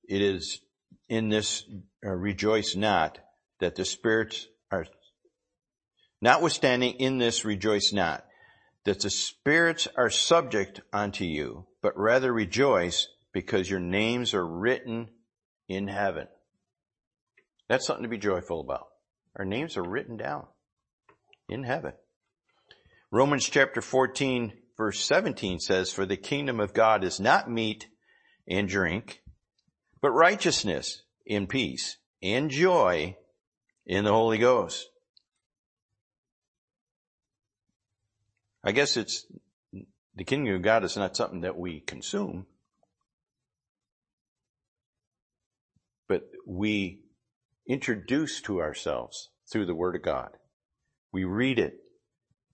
it 0.09 0.21
is 0.21 0.61
in 1.09 1.29
this 1.29 1.65
uh, 2.05 2.11
rejoice 2.11 2.75
not 2.75 3.21
that 3.61 3.77
the 3.77 3.85
spirits 3.85 4.49
are, 4.73 4.85
notwithstanding 6.21 6.95
in 6.95 7.19
this 7.19 7.45
rejoice 7.45 7.93
not 7.93 8.25
that 8.85 8.99
the 8.99 9.11
spirits 9.11 9.87
are 9.97 10.11
subject 10.11 10.81
unto 10.93 11.25
you, 11.25 11.67
but 11.83 11.97
rather 11.97 12.33
rejoice 12.33 13.07
because 13.33 13.71
your 13.71 13.79
names 13.79 14.35
are 14.35 14.45
written 14.45 15.09
in 15.69 15.87
heaven. 15.87 16.27
That's 17.69 17.87
something 17.87 18.03
to 18.03 18.09
be 18.09 18.19
joyful 18.19 18.61
about. 18.61 18.89
Our 19.37 19.45
names 19.45 19.77
are 19.77 19.89
written 19.89 20.17
down 20.17 20.49
in 21.49 21.63
heaven. 21.63 21.93
Romans 23.13 23.49
chapter 23.49 23.81
14 23.81 24.53
verse 24.79 25.05
17 25.05 25.59
says, 25.61 25.93
for 25.93 26.07
the 26.07 26.17
kingdom 26.17 26.61
of 26.61 26.73
God 26.73 27.05
is 27.05 27.21
not 27.21 27.51
meat 27.51 27.89
and 28.49 28.69
drink, 28.69 29.21
but 30.01 30.13
righteousness 30.13 31.03
in 31.27 31.47
peace 31.47 31.99
and 32.23 32.51
joy 32.51 33.17
in 33.85 34.05
the 34.05 34.13
Holy 34.13 34.39
Ghost. 34.39 34.89
I 38.65 38.73
guess 38.73 38.97
it's 38.97 39.27
the 40.15 40.25
kingdom 40.25 40.55
of 40.55 40.63
God 40.63 40.85
is 40.85 40.97
not 40.97 41.17
something 41.17 41.43
that 41.43 41.59
we 41.59 41.81
consume, 41.81 42.47
but 46.09 46.23
we 46.47 47.01
introduce 47.69 48.41
to 48.43 48.61
ourselves 48.61 49.31
through 49.51 49.67
the 49.67 49.75
Word 49.75 49.97
of 49.97 50.03
God. 50.03 50.31
We 51.13 51.25
read 51.25 51.59
it 51.59 51.75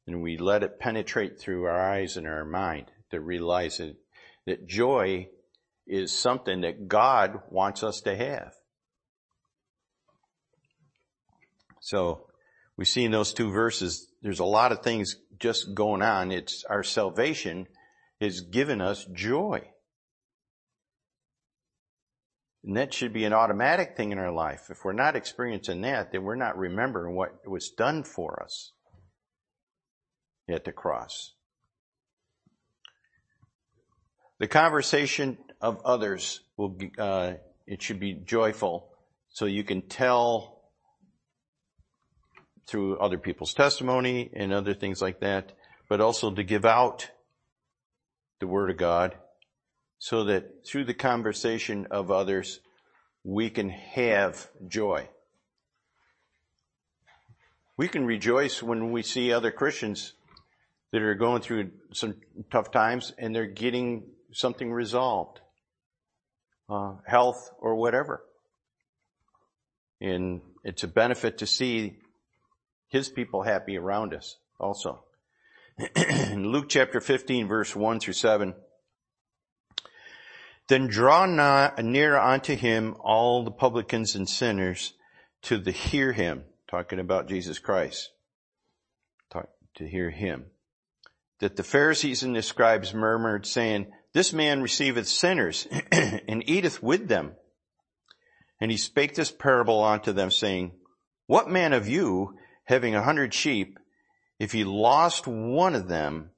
and 0.06 0.22
we 0.22 0.36
let 0.36 0.62
it 0.62 0.78
penetrate 0.78 1.38
through 1.38 1.64
our 1.64 1.80
eyes 1.80 2.16
and 2.16 2.26
our 2.26 2.44
mind 2.44 2.90
to 3.10 3.20
realize 3.20 3.78
that, 3.78 3.96
that 4.46 4.66
joy 4.66 5.28
is 5.86 6.12
something 6.12 6.62
that 6.62 6.88
God 6.88 7.40
wants 7.50 7.82
us 7.82 8.02
to 8.02 8.16
have. 8.16 8.52
So 11.80 12.26
we 12.76 12.84
see 12.84 13.04
in 13.04 13.12
those 13.12 13.32
two 13.32 13.50
verses, 13.50 14.08
there's 14.22 14.40
a 14.40 14.44
lot 14.44 14.72
of 14.72 14.82
things 14.82 15.16
just 15.38 15.74
going 15.74 16.02
on. 16.02 16.32
It's 16.32 16.64
our 16.64 16.82
salvation 16.82 17.66
has 18.20 18.40
given 18.40 18.80
us 18.80 19.04
joy. 19.12 19.68
And 22.62 22.78
that 22.78 22.94
should 22.94 23.12
be 23.12 23.26
an 23.26 23.34
automatic 23.34 23.94
thing 23.96 24.12
in 24.12 24.18
our 24.18 24.32
life. 24.32 24.68
If 24.70 24.84
we're 24.84 24.94
not 24.94 25.16
experiencing 25.16 25.82
that, 25.82 26.12
then 26.12 26.22
we're 26.22 26.36
not 26.36 26.56
remembering 26.56 27.14
what 27.14 27.46
was 27.46 27.70
done 27.70 28.04
for 28.04 28.42
us 28.42 28.72
at 30.48 30.64
the 30.64 30.72
cross. 30.72 31.32
The 34.38 34.48
conversation 34.48 35.38
of 35.60 35.80
others 35.84 36.40
will, 36.56 36.76
uh, 36.98 37.34
it 37.66 37.82
should 37.82 38.00
be 38.00 38.14
joyful 38.14 38.88
so 39.30 39.46
you 39.46 39.64
can 39.64 39.82
tell 39.82 40.62
through 42.66 42.98
other 42.98 43.18
people's 43.18 43.54
testimony 43.54 44.30
and 44.34 44.52
other 44.52 44.74
things 44.74 45.00
like 45.00 45.20
that, 45.20 45.52
but 45.88 46.00
also 46.00 46.30
to 46.30 46.42
give 46.42 46.64
out 46.64 47.10
the 48.40 48.46
Word 48.46 48.70
of 48.70 48.76
God 48.76 49.14
so 49.98 50.24
that 50.24 50.66
through 50.66 50.84
the 50.84 50.94
conversation 50.94 51.86
of 51.90 52.10
others, 52.10 52.60
we 53.22 53.48
can 53.48 53.70
have 53.70 54.48
joy. 54.68 55.08
We 57.76 57.88
can 57.88 58.04
rejoice 58.04 58.62
when 58.62 58.92
we 58.92 59.02
see 59.02 59.32
other 59.32 59.50
Christians 59.50 60.12
that 60.94 61.02
are 61.02 61.16
going 61.16 61.42
through 61.42 61.72
some 61.92 62.14
tough 62.52 62.70
times 62.70 63.12
and 63.18 63.34
they're 63.34 63.46
getting 63.46 64.04
something 64.32 64.72
resolved, 64.72 65.40
uh, 66.70 66.92
health 67.04 67.50
or 67.58 67.74
whatever. 67.74 68.24
And 70.00 70.40
it's 70.62 70.84
a 70.84 70.86
benefit 70.86 71.38
to 71.38 71.48
see 71.48 71.96
his 72.86 73.08
people 73.08 73.42
happy 73.42 73.76
around 73.76 74.14
us 74.14 74.36
also. 74.60 75.02
In 75.96 76.52
Luke 76.52 76.66
chapter 76.68 77.00
15 77.00 77.48
verse 77.48 77.74
1 77.74 77.98
through 77.98 78.12
7, 78.12 78.54
then 80.68 80.86
draw 80.86 81.26
near 81.76 82.16
unto 82.16 82.54
him 82.54 82.94
all 83.00 83.42
the 83.42 83.50
publicans 83.50 84.14
and 84.14 84.28
sinners 84.28 84.92
to 85.42 85.58
the 85.58 85.72
hear 85.72 86.12
him, 86.12 86.44
talking 86.70 87.00
about 87.00 87.28
Jesus 87.28 87.58
Christ, 87.58 88.12
talk, 89.32 89.48
to 89.74 89.88
hear 89.88 90.10
him. 90.10 90.52
That 91.40 91.56
the 91.56 91.62
Pharisees 91.62 92.22
and 92.22 92.34
the 92.34 92.42
scribes 92.42 92.94
murmured 92.94 93.46
saying, 93.46 93.90
this 94.12 94.32
man 94.32 94.62
receiveth 94.62 95.08
sinners 95.08 95.66
and 95.92 96.48
eateth 96.48 96.82
with 96.82 97.08
them. 97.08 97.34
And 98.60 98.70
he 98.70 98.76
spake 98.76 99.14
this 99.14 99.32
parable 99.32 99.82
unto 99.82 100.12
them 100.12 100.30
saying, 100.30 100.72
what 101.26 101.50
man 101.50 101.72
of 101.72 101.88
you 101.88 102.34
having 102.66 102.94
a 102.94 103.02
hundred 103.02 103.34
sheep, 103.34 103.78
if 104.38 104.52
he 104.52 104.64
lost 104.64 105.26
one 105.26 105.74
of 105.74 105.88
them, 105.88 106.30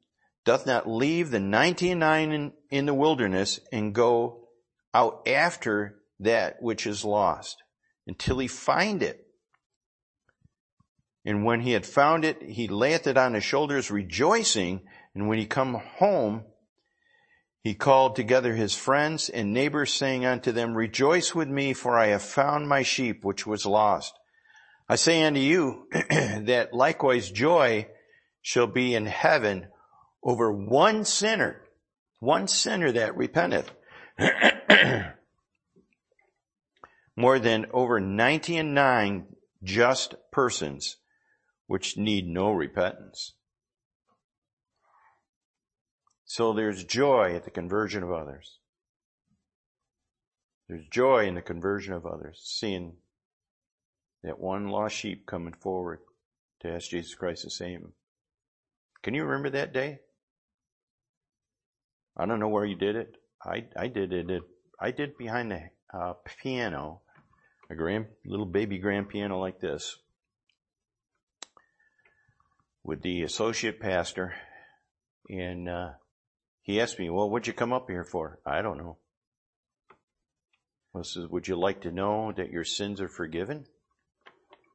doth 0.45 0.67
not 0.67 0.89
leave 0.89 1.31
the 1.31 1.41
ninety-nine 1.41 2.33
in, 2.33 2.53
in 2.71 2.87
the 2.87 2.95
wilderness 2.95 3.61
and 3.73 3.95
go 3.95 4.49
out 4.95 5.27
after 5.27 5.97
that 6.21 6.57
which 6.61 6.87
is 6.87 7.05
lost 7.05 7.63
until 8.07 8.39
he 8.39 8.49
find 8.49 9.03
it. 9.03 9.26
And 11.27 11.45
when 11.45 11.61
he 11.61 11.73
had 11.73 11.85
found 11.85 12.25
it, 12.25 12.41
he 12.41 12.69
layeth 12.69 13.09
it 13.09 13.19
on 13.19 13.35
his 13.35 13.43
shoulders 13.43 13.91
rejoicing. 13.91 14.83
And 15.13 15.27
when 15.27 15.39
he 15.39 15.47
come 15.47 15.75
home, 15.75 16.45
he 17.65 17.75
called 17.75 18.15
together 18.15 18.55
his 18.55 18.77
friends 18.77 19.29
and 19.29 19.53
neighbors 19.53 19.93
saying 19.93 20.25
unto 20.25 20.53
them, 20.53 20.77
rejoice 20.77 21.35
with 21.35 21.49
me 21.49 21.73
for 21.73 21.99
I 21.99 22.07
have 22.09 22.23
found 22.23 22.69
my 22.69 22.83
sheep 22.83 23.25
which 23.25 23.45
was 23.45 23.67
lost. 23.67 24.17
I 24.89 24.95
say 24.95 25.25
unto 25.25 25.41
you 25.41 25.89
that 25.93 26.69
likewise 26.73 27.29
joy 27.33 27.89
shall 28.41 28.69
be 28.69 28.95
in 28.95 29.07
heaven 29.07 29.67
over 30.23 30.53
one 30.53 31.05
sinner, 31.05 31.61
one 32.21 32.47
sinner 32.47 32.93
that 32.93 33.17
repenteth, 33.17 33.69
more 37.17 37.41
than 37.41 37.67
over 37.73 37.99
ninety 37.99 38.57
and 38.57 38.75
nine 38.75 39.27
just 39.65 40.15
persons 40.31 40.99
which 41.67 41.97
need 41.97 42.27
no 42.27 42.53
repentance. 42.53 43.33
So 46.25 46.53
there's 46.53 46.85
joy 46.85 47.35
at 47.35 47.45
the 47.45 47.51
conversion 47.51 48.03
of 48.03 48.13
others. 48.13 48.59
There's 50.69 50.87
joy 50.89 51.27
in 51.27 51.37
the 51.37 51.43
conversion 51.43 51.95
of 51.95 52.05
others, 52.05 52.41
seeing 52.43 52.95
that 54.25 54.41
one 54.41 54.69
lost 54.69 54.97
sheep 54.97 55.25
coming 55.27 55.55
forward 55.55 56.01
to 56.61 56.73
ask 56.73 56.91
Jesus 56.91 57.15
Christ 57.15 57.43
to 57.43 57.51
save 57.51 57.79
him. 57.81 57.93
Can 59.03 59.15
you 59.15 59.25
remember 59.25 59.51
that 59.51 59.73
day? 59.73 60.01
I 62.17 62.27
don't 62.27 62.41
know 62.41 62.49
where 62.49 62.65
you 62.65 62.75
did 62.75 62.97
it. 62.97 63.17
I, 63.45 63.67
I 63.77 63.87
did 63.87 64.13
it. 64.13 64.43
I 64.81 64.91
did 64.91 65.17
behind 65.17 65.53
the 65.53 65.63
uh, 65.95 66.15
piano, 66.43 67.03
a 67.71 67.77
grand, 67.77 68.07
little 68.25 68.47
baby 68.47 68.79
grand 68.79 69.09
piano 69.09 69.39
like 69.39 69.61
this, 69.61 69.97
with 72.87 73.03
the 73.03 73.23
associate 73.23 73.81
pastor, 73.81 74.33
and 75.29 75.69
uh, 75.69 75.91
he 76.63 76.81
asked 76.81 76.99
me, 76.99 77.11
"Well, 77.11 77.29
what'd 77.29 77.49
you 77.49 77.53
come 77.53 77.73
up 77.73 77.91
here 77.91 78.05
for?" 78.05 78.39
I 78.47 78.63
don't 78.63 78.79
know. 78.79 78.99
Well, 80.93 81.03
says, 81.03 81.27
"Would 81.29 81.49
you 81.49 81.57
like 81.57 81.83
to 81.83 81.91
know 81.91 82.33
that 82.37 82.51
your 82.51 82.65
sins 82.65 83.01
are 83.01 83.09
forgiven 83.09 83.67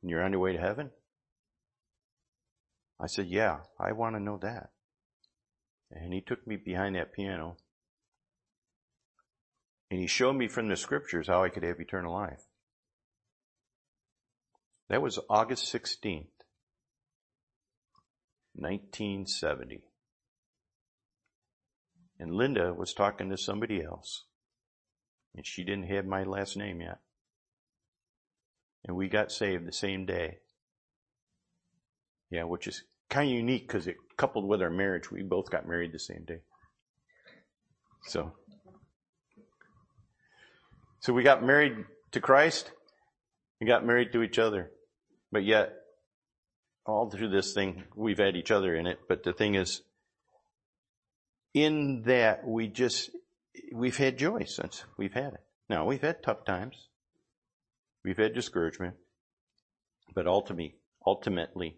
and 0.01 0.11
you're 0.11 0.23
on 0.23 0.33
your 0.33 0.41
way 0.41 0.51
to 0.53 0.59
heaven?" 0.59 0.91
I 2.99 3.07
said, 3.07 3.27
"Yeah, 3.27 3.61
I 3.79 3.93
want 3.93 4.15
to 4.15 4.19
know 4.19 4.37
that." 4.41 4.71
And 5.89 6.13
he 6.13 6.21
took 6.21 6.45
me 6.45 6.57
behind 6.57 6.95
that 6.95 7.13
piano 7.13 7.57
and 9.89 9.99
he 9.99 10.07
showed 10.07 10.33
me 10.33 10.47
from 10.47 10.69
the 10.69 10.77
scriptures 10.77 11.27
how 11.27 11.43
I 11.43 11.49
could 11.49 11.63
have 11.63 11.79
eternal 11.79 12.13
life. 12.13 12.41
That 14.87 15.01
was 15.01 15.19
August 15.29 15.73
16th, 15.73 16.40
1970. 18.55 19.83
And 22.19 22.35
Linda 22.35 22.73
was 22.73 22.93
talking 22.93 23.29
to 23.29 23.37
somebody 23.37 23.83
else. 23.83 24.25
And 25.35 25.45
she 25.45 25.63
didn't 25.63 25.87
have 25.87 26.05
my 26.05 26.23
last 26.23 26.57
name 26.57 26.81
yet. 26.81 26.99
And 28.85 28.95
we 28.95 29.07
got 29.07 29.31
saved 29.31 29.65
the 29.65 29.73
same 29.73 30.05
day. 30.05 30.39
Yeah, 32.29 32.43
which 32.43 32.67
is 32.67 32.83
kind 33.09 33.29
of 33.29 33.35
unique 33.35 33.67
because 33.67 33.87
it 33.87 33.97
coupled 34.17 34.47
with 34.47 34.61
our 34.61 34.69
marriage. 34.69 35.11
We 35.11 35.23
both 35.23 35.49
got 35.49 35.67
married 35.67 35.93
the 35.93 35.99
same 35.99 36.23
day. 36.25 36.41
So, 38.03 38.33
so 40.99 41.13
we 41.13 41.23
got 41.23 41.43
married 41.43 41.85
to 42.11 42.21
Christ. 42.21 42.71
We 43.59 43.67
got 43.67 43.85
married 43.85 44.13
to 44.13 44.23
each 44.23 44.39
other. 44.39 44.71
But 45.31 45.43
yet, 45.43 45.73
all 46.85 47.09
through 47.09 47.29
this 47.29 47.53
thing, 47.53 47.83
we've 47.95 48.17
had 48.17 48.35
each 48.35 48.51
other 48.51 48.75
in 48.75 48.87
it. 48.87 48.99
But 49.07 49.23
the 49.23 49.33
thing 49.33 49.55
is, 49.55 49.81
in 51.53 52.03
that 52.05 52.47
we 52.47 52.67
just, 52.67 53.11
we've 53.73 53.97
had 53.97 54.17
joy 54.17 54.45
since 54.45 54.83
we've 54.97 55.13
had 55.13 55.33
it. 55.33 55.43
Now, 55.69 55.85
we've 55.85 56.01
had 56.01 56.23
tough 56.23 56.45
times. 56.45 56.87
We've 58.03 58.17
had 58.17 58.33
discouragement. 58.33 58.95
But 60.13 60.27
ultimately, 60.27 60.75
ultimately, 61.05 61.77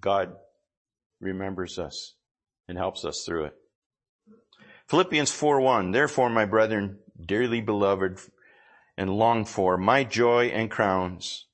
God 0.00 0.34
remembers 1.20 1.78
us 1.78 2.14
and 2.68 2.76
helps 2.76 3.04
us 3.04 3.24
through 3.24 3.46
it. 3.46 3.54
Philippians 4.86 5.30
4:1 5.30 5.92
Therefore 5.92 6.28
my 6.28 6.44
brethren 6.44 6.98
dearly 7.24 7.60
beloved 7.60 8.20
and 8.96 9.10
longed 9.10 9.48
for 9.48 9.78
my 9.78 10.04
joy 10.04 10.46
and 10.46 10.70
crowns 10.70 11.46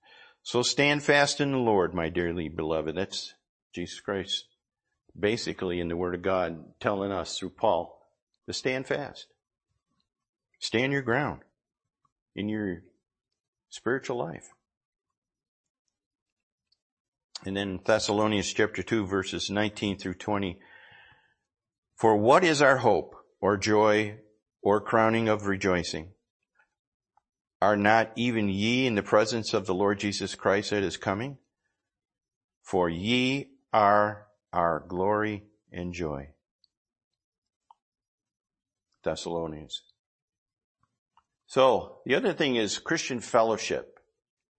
so 0.42 0.62
stand 0.62 1.03
fast 1.03 1.40
in 1.40 1.53
the 1.53 1.59
Lord 1.59 1.94
my 1.94 2.09
dearly 2.09 2.48
beloved 2.48 2.96
that's 2.96 3.35
Jesus 3.74 4.00
Christ 4.00 4.46
basically 5.18 5.81
in 5.81 5.88
the 5.88 5.96
word 5.96 6.14
of 6.14 6.22
God 6.22 6.64
telling 6.81 7.12
us 7.12 7.38
through 7.38 7.50
Paul 7.50 8.07
to 8.46 8.53
stand 8.53 8.87
fast 8.87 9.26
stand 10.59 10.92
your 10.92 11.03
ground 11.03 11.40
in 12.35 12.48
your 12.48 12.83
spiritual 13.70 14.16
life 14.16 14.50
and 17.44 17.57
then 17.57 17.81
Thessalonians 17.85 18.53
chapter 18.53 18.83
2 18.83 19.07
verses 19.07 19.50
19 19.50 19.98
through 19.98 20.14
20. 20.14 20.59
For 21.96 22.16
what 22.16 22.44
is 22.44 22.61
our 22.61 22.79
hope 22.79 23.14
or 23.40 23.57
joy 23.57 24.18
or 24.62 24.81
crowning 24.81 25.29
of 25.29 25.46
rejoicing? 25.46 26.12
Are 27.62 27.76
not 27.76 28.12
even 28.16 28.48
ye 28.48 28.86
in 28.86 28.94
the 28.94 29.02
presence 29.02 29.52
of 29.52 29.66
the 29.66 29.74
Lord 29.74 29.98
Jesus 30.00 30.34
Christ 30.34 30.72
at 30.72 30.82
his 30.82 30.96
coming? 30.96 31.36
For 32.62 32.88
ye 32.88 33.50
are 33.72 34.26
our 34.52 34.84
glory 34.88 35.44
and 35.70 35.92
joy. 35.92 36.30
Thessalonians. 39.02 39.82
So, 41.46 41.98
the 42.06 42.14
other 42.14 42.32
thing 42.32 42.56
is 42.56 42.78
Christian 42.78 43.20
fellowship. 43.20 43.98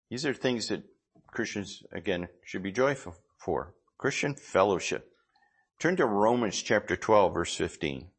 These 0.09 0.25
are 0.25 0.33
things 0.33 0.67
that 0.67 0.83
Christians, 1.27 1.83
again, 1.91 2.27
should 2.43 2.63
be 2.63 2.71
joyful 2.71 3.15
for. 3.37 3.73
Christian 3.97 4.35
fellowship. 4.35 5.11
Turn 5.79 5.95
to 5.95 6.05
Romans 6.05 6.61
chapter 6.61 6.95
12 6.95 7.33
verse 7.33 7.55
15. 7.55 8.09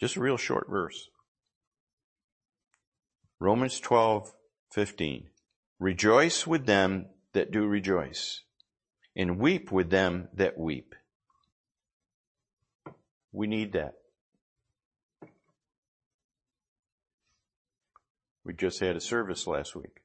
Just 0.00 0.16
a 0.16 0.20
real 0.20 0.36
short 0.36 0.68
verse. 0.70 1.08
Romans 3.38 3.80
12, 3.80 4.32
15. 4.72 5.28
Rejoice 5.78 6.46
with 6.46 6.64
them 6.64 7.06
that 7.34 7.50
do 7.50 7.66
rejoice, 7.66 8.42
and 9.14 9.38
weep 9.38 9.70
with 9.70 9.90
them 9.90 10.28
that 10.32 10.58
weep. 10.58 10.94
We 13.32 13.46
need 13.46 13.74
that. 13.74 13.92
We 18.42 18.54
just 18.54 18.80
had 18.80 18.96
a 18.96 19.00
service 19.00 19.46
last 19.46 19.76
week. 19.76 20.00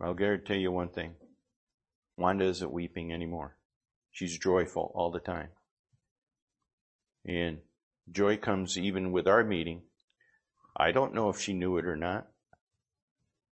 I'll 0.00 0.14
guarantee 0.14 0.58
you 0.58 0.72
one 0.72 0.88
thing. 0.88 1.16
Wanda 2.16 2.46
isn't 2.46 2.72
weeping 2.72 3.12
anymore. 3.12 3.56
She's 4.10 4.38
joyful 4.38 4.92
all 4.94 5.10
the 5.10 5.20
time. 5.20 5.48
And 7.26 7.58
joy 8.10 8.38
comes 8.38 8.78
even 8.78 9.12
with 9.12 9.26
our 9.26 9.44
meeting. 9.44 9.82
I 10.76 10.92
don't 10.92 11.14
know 11.14 11.28
if 11.28 11.40
she 11.40 11.52
knew 11.52 11.76
it 11.78 11.86
or 11.86 11.96
not. 11.96 12.28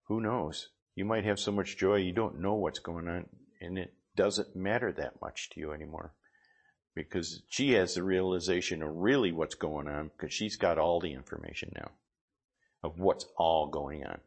Who 0.09 0.21
knows? 0.21 0.69
You 0.95 1.05
might 1.05 1.25
have 1.25 1.39
so 1.39 1.53
much 1.53 1.77
joy 1.77 1.97
you 1.97 2.13
don't 2.13 2.41
know 2.41 2.55
what's 2.55 2.81
going 2.81 3.09
on 3.09 3.27
and 3.61 3.79
it 3.79 3.95
doesn't 4.17 4.57
matter 4.57 4.93
that 4.93 5.21
much 5.23 5.51
to 5.51 5.61
you 5.61 5.73
anymore 5.73 6.13
because 6.95 7.43
she 7.49 7.73
has 7.73 7.95
the 7.95 8.03
realization 8.03 8.83
of 8.83 8.95
really 8.95 9.33
what's 9.33 9.55
going 9.55 9.89
on 9.89 10.11
because 10.17 10.35
she's 10.35 10.57
got 10.57 10.79
all 10.79 11.01
the 11.01 11.15
information 11.15 11.71
now 11.75 11.93
of 12.83 12.99
what's 12.99 13.27
all 13.37 13.69
going 13.69 14.05
on. 14.05 14.21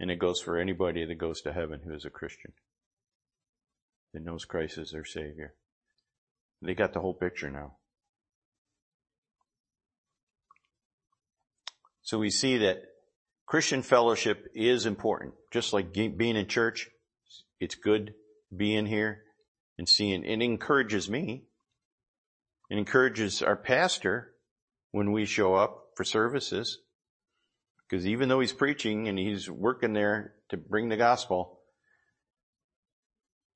And 0.00 0.10
it 0.10 0.18
goes 0.18 0.40
for 0.40 0.58
anybody 0.58 1.04
that 1.04 1.14
goes 1.14 1.40
to 1.42 1.52
heaven 1.52 1.80
who 1.84 1.94
is 1.94 2.04
a 2.04 2.10
Christian 2.10 2.52
that 4.12 4.24
knows 4.24 4.44
Christ 4.44 4.78
as 4.78 4.90
their 4.90 5.04
Savior. 5.04 5.54
They 6.60 6.74
got 6.74 6.92
the 6.92 7.00
whole 7.00 7.14
picture 7.14 7.50
now. 7.50 7.76
So 12.08 12.18
we 12.18 12.30
see 12.30 12.56
that 12.56 12.78
Christian 13.44 13.82
fellowship 13.82 14.46
is 14.54 14.86
important. 14.86 15.34
Just 15.52 15.74
like 15.74 15.92
being 15.92 16.36
in 16.36 16.46
church, 16.46 16.88
it's 17.60 17.74
good 17.74 18.14
being 18.56 18.86
here 18.86 19.24
and 19.76 19.86
seeing, 19.86 20.24
it 20.24 20.40
encourages 20.40 21.10
me 21.10 21.48
it 22.70 22.76
encourages 22.76 23.42
our 23.42 23.56
pastor 23.56 24.32
when 24.90 25.12
we 25.12 25.26
show 25.26 25.54
up 25.54 25.88
for 25.96 26.04
services. 26.04 26.78
Because 27.88 28.06
even 28.06 28.28
though 28.30 28.40
he's 28.40 28.52
preaching 28.52 29.06
and 29.08 29.18
he's 29.18 29.50
working 29.50 29.94
there 29.94 30.34
to 30.50 30.56
bring 30.56 30.88
the 30.88 30.96
gospel, 30.96 31.60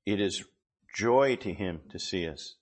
it 0.07 0.21
is 0.21 0.45
joy 0.95 1.37
to 1.37 1.53
him 1.53 1.81
to 1.91 1.99
see 1.99 2.27
us. 2.27 2.57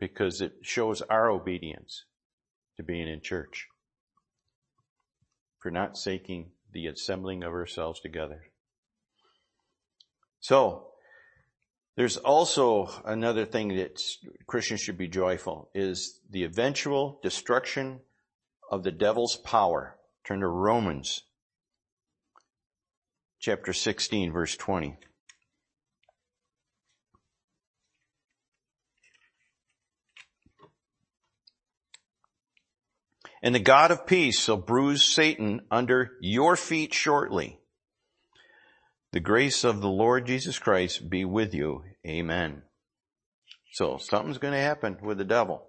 Because 0.00 0.40
it 0.40 0.52
shows 0.62 1.02
our 1.02 1.30
obedience 1.30 2.04
to 2.76 2.82
being 2.82 3.08
in 3.08 3.20
church. 3.20 3.68
For 5.60 5.70
not 5.70 5.96
saking 5.96 6.52
the 6.72 6.86
assembling 6.86 7.42
of 7.42 7.52
ourselves 7.52 8.00
together. 8.00 8.44
So, 10.40 10.86
there's 11.96 12.16
also 12.16 12.88
another 13.04 13.44
thing 13.44 13.76
that 13.76 14.00
Christians 14.46 14.80
should 14.80 14.96
be 14.96 15.08
joyful 15.08 15.70
is 15.74 16.20
the 16.30 16.44
eventual 16.44 17.20
destruction 17.22 18.00
of 18.70 18.84
the 18.84 18.92
devil's 18.92 19.36
power. 19.36 19.96
Turn 20.24 20.40
to 20.40 20.46
Romans 20.46 21.24
chapter 23.38 23.72
16 23.72 24.32
verse 24.32 24.56
20. 24.56 24.96
And 33.42 33.54
the 33.54 33.60
God 33.60 33.90
of 33.90 34.06
peace 34.06 34.38
shall 34.38 34.58
bruise 34.58 35.02
Satan 35.02 35.62
under 35.70 36.12
your 36.20 36.56
feet 36.56 36.92
shortly. 36.92 37.58
The 39.12 39.20
grace 39.20 39.64
of 39.64 39.80
the 39.80 39.88
Lord 39.88 40.26
Jesus 40.26 40.58
Christ 40.58 41.08
be 41.08 41.24
with 41.24 41.54
you. 41.54 41.82
Amen. 42.06 42.62
So 43.72 43.96
something's 43.98 44.38
going 44.38 44.54
to 44.54 44.60
happen 44.60 44.98
with 45.02 45.18
the 45.18 45.24
devil. 45.24 45.66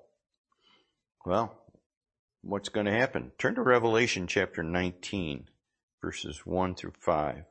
Well, 1.25 1.55
what's 2.41 2.69
going 2.69 2.87
to 2.87 2.91
happen? 2.91 3.31
Turn 3.37 3.55
to 3.55 3.61
Revelation 3.61 4.27
chapter 4.27 4.63
19, 4.63 5.47
verses 6.01 6.45
1 6.45 6.75
through 6.75 6.93
5. 6.99 7.43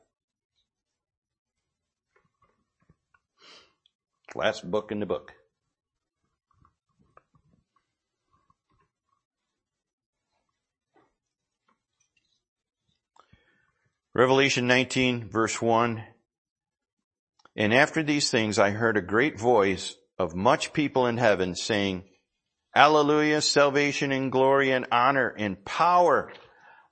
Last 4.35 4.69
book 4.69 4.91
in 4.91 4.99
the 4.99 5.05
book. 5.05 5.33
Revelation 14.13 14.67
19 14.67 15.29
verse 15.29 15.61
1. 15.61 16.03
And 17.55 17.73
after 17.73 18.03
these 18.03 18.29
things 18.29 18.59
I 18.59 18.71
heard 18.71 18.97
a 18.97 19.01
great 19.01 19.39
voice 19.39 19.95
of 20.19 20.35
much 20.35 20.73
people 20.73 21.07
in 21.07 21.15
heaven 21.15 21.55
saying, 21.55 22.03
Alleluia, 22.75 23.41
salvation 23.41 24.11
and 24.11 24.29
glory 24.29 24.71
and 24.71 24.85
honor 24.91 25.33
and 25.37 25.63
power 25.63 26.33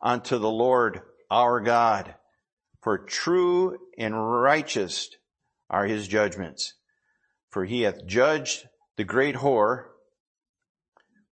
unto 0.01 0.37
the 0.37 0.49
Lord 0.49 1.01
our 1.29 1.59
God. 1.59 2.15
For 2.81 2.97
true 2.97 3.77
and 3.97 4.15
righteous 4.15 5.09
are 5.69 5.85
his 5.85 6.07
judgments. 6.07 6.73
For 7.49 7.65
he 7.65 7.81
hath 7.81 8.05
judged 8.05 8.65
the 8.95 9.03
great 9.03 9.35
whore, 9.35 9.87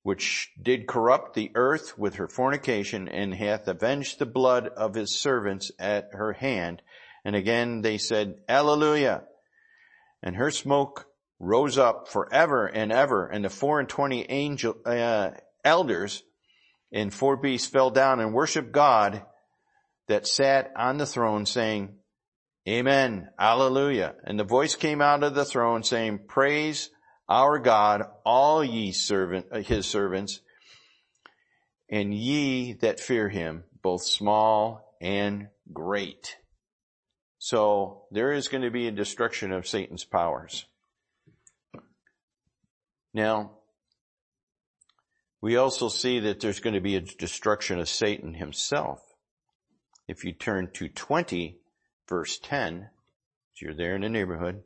which 0.06 0.52
did 0.62 0.86
corrupt 0.86 1.34
the 1.34 1.50
earth 1.56 1.98
with 1.98 2.14
her 2.14 2.28
fornication, 2.28 3.08
and 3.08 3.34
hath 3.34 3.66
avenged 3.66 4.20
the 4.20 4.24
blood 4.24 4.68
of 4.68 4.94
his 4.94 5.18
servants 5.18 5.72
at 5.80 6.08
her 6.12 6.32
hand. 6.32 6.80
And 7.24 7.34
again 7.34 7.80
they 7.80 7.98
said, 7.98 8.36
Alleluia. 8.48 9.24
And 10.22 10.36
her 10.36 10.52
smoke 10.52 11.08
rose 11.40 11.76
up 11.76 12.06
forever 12.06 12.66
and 12.66 12.92
ever, 12.92 13.26
and 13.26 13.44
the 13.44 13.50
four 13.50 13.80
and 13.80 13.88
twenty 13.88 14.24
angel, 14.30 14.76
uh, 14.86 15.30
elders 15.64 16.22
and 16.92 17.12
four 17.12 17.36
beasts 17.36 17.68
fell 17.68 17.90
down 17.90 18.20
and 18.20 18.32
worshiped 18.32 18.70
God 18.70 19.24
that 20.06 20.28
sat 20.28 20.70
on 20.76 20.98
the 20.98 21.06
throne 21.06 21.46
saying, 21.46 21.96
Amen, 22.68 23.30
Alleluia. 23.40 24.14
And 24.22 24.38
the 24.38 24.44
voice 24.44 24.76
came 24.76 25.02
out 25.02 25.24
of 25.24 25.34
the 25.34 25.44
throne 25.44 25.82
saying, 25.82 26.20
Praise 26.28 26.90
our 27.28 27.58
God, 27.58 28.02
all 28.24 28.64
ye 28.64 28.92
servant, 28.92 29.46
uh, 29.50 29.58
his 29.58 29.86
servants, 29.86 30.40
and 31.88 32.14
ye 32.14 32.74
that 32.74 33.00
fear 33.00 33.28
him, 33.28 33.64
both 33.82 34.02
small 34.02 34.94
and 35.00 35.48
great. 35.72 36.36
So 37.38 38.04
there 38.10 38.32
is 38.32 38.48
going 38.48 38.62
to 38.62 38.70
be 38.70 38.88
a 38.88 38.92
destruction 38.92 39.52
of 39.52 39.68
Satan's 39.68 40.04
powers. 40.04 40.66
Now, 43.14 43.52
we 45.40 45.56
also 45.56 45.88
see 45.88 46.20
that 46.20 46.40
there's 46.40 46.60
going 46.60 46.74
to 46.74 46.80
be 46.80 46.96
a 46.96 47.00
destruction 47.00 47.78
of 47.78 47.88
Satan 47.88 48.34
himself. 48.34 49.00
If 50.08 50.24
you 50.24 50.32
turn 50.32 50.70
to 50.74 50.88
20 50.88 51.58
verse 52.08 52.38
10, 52.38 52.88
so 53.54 53.66
you're 53.66 53.74
there 53.74 53.94
in 53.94 54.02
the 54.02 54.08
neighborhood, 54.08 54.62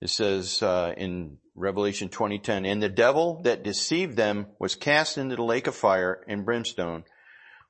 it 0.00 0.08
says 0.08 0.62
uh, 0.62 0.94
in 0.96 1.38
Revelation 1.54 2.08
20:10, 2.08 2.66
and 2.66 2.82
the 2.82 2.88
devil 2.88 3.42
that 3.42 3.62
deceived 3.62 4.16
them 4.16 4.46
was 4.58 4.74
cast 4.74 5.18
into 5.18 5.36
the 5.36 5.42
lake 5.42 5.66
of 5.66 5.74
fire 5.74 6.24
and 6.26 6.44
brimstone, 6.44 7.04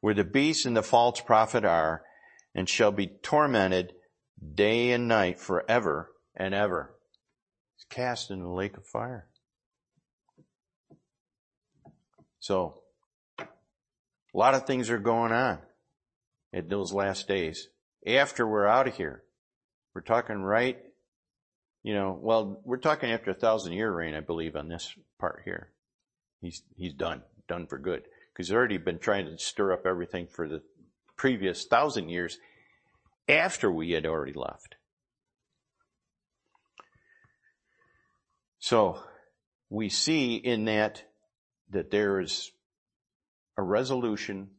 where 0.00 0.14
the 0.14 0.24
beast 0.24 0.64
and 0.66 0.76
the 0.76 0.82
false 0.82 1.20
prophet 1.20 1.64
are, 1.64 2.02
and 2.54 2.68
shall 2.68 2.92
be 2.92 3.06
tormented 3.06 3.94
day 4.54 4.92
and 4.92 5.08
night 5.08 5.38
forever 5.38 6.12
and 6.34 6.54
ever 6.54 6.94
It's 7.76 7.84
cast 7.84 8.30
in 8.30 8.40
the 8.40 8.48
lake 8.48 8.76
of 8.76 8.86
fire. 8.86 9.26
So, 12.38 12.80
a 13.38 13.46
lot 14.32 14.54
of 14.54 14.66
things 14.66 14.88
are 14.88 14.98
going 14.98 15.32
on 15.32 15.58
in 16.52 16.68
those 16.68 16.92
last 16.92 17.28
days. 17.28 17.68
After 18.06 18.46
we're 18.46 18.66
out 18.66 18.88
of 18.88 18.96
here, 18.96 19.24
we're 19.94 20.00
talking 20.00 20.42
right, 20.42 20.78
you 21.82 21.94
know, 21.94 22.18
well, 22.20 22.60
we're 22.64 22.76
talking 22.76 23.10
after 23.10 23.30
a 23.30 23.34
thousand 23.34 23.72
year 23.72 23.90
reign, 23.90 24.14
I 24.14 24.20
believe, 24.20 24.56
on 24.56 24.68
this 24.68 24.94
part 25.18 25.42
here. 25.44 25.70
He's, 26.40 26.62
he's 26.76 26.94
done, 26.94 27.22
done 27.48 27.66
for 27.66 27.78
good. 27.78 28.02
Because 28.32 28.48
he's 28.48 28.54
already 28.54 28.78
been 28.78 28.98
trying 28.98 29.26
to 29.26 29.38
stir 29.38 29.72
up 29.72 29.86
everything 29.86 30.26
for 30.26 30.48
the 30.48 30.62
previous 31.16 31.64
thousand 31.64 32.08
years 32.08 32.38
after 33.28 33.70
we 33.70 33.92
had 33.92 34.06
already 34.06 34.32
left. 34.32 34.76
So 38.58 39.00
we 39.70 39.88
see 39.88 40.36
in 40.36 40.66
that 40.66 41.02
that 41.70 41.90
there 41.90 42.20
is 42.20 42.50
a 43.56 43.62
resolution 43.62 44.50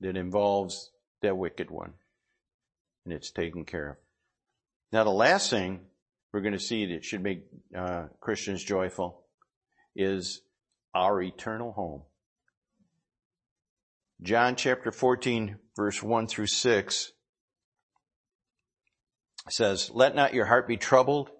that 0.00 0.16
involves 0.16 0.90
that 1.22 1.36
wicked 1.36 1.70
one 1.70 1.94
and 3.04 3.14
it's 3.14 3.30
taken 3.30 3.64
care 3.64 3.90
of. 3.90 3.96
Now 4.92 5.04
the 5.04 5.10
last 5.10 5.48
thing 5.48 5.80
we're 6.32 6.42
going 6.42 6.52
to 6.52 6.60
see 6.60 6.86
that 6.92 7.04
should 7.04 7.22
make 7.22 7.44
uh, 7.76 8.08
Christians 8.20 8.62
joyful 8.62 9.24
is 9.96 10.42
our 10.94 11.22
eternal 11.22 11.72
home. 11.72 12.02
John 14.20 14.54
chapter 14.54 14.92
14 14.92 15.56
verse 15.74 16.02
1 16.02 16.26
through 16.26 16.46
6 16.46 17.12
says, 19.48 19.90
Let 19.94 20.14
not 20.14 20.34
your 20.34 20.44
heart 20.44 20.68
be 20.68 20.76
troubled. 20.76 21.30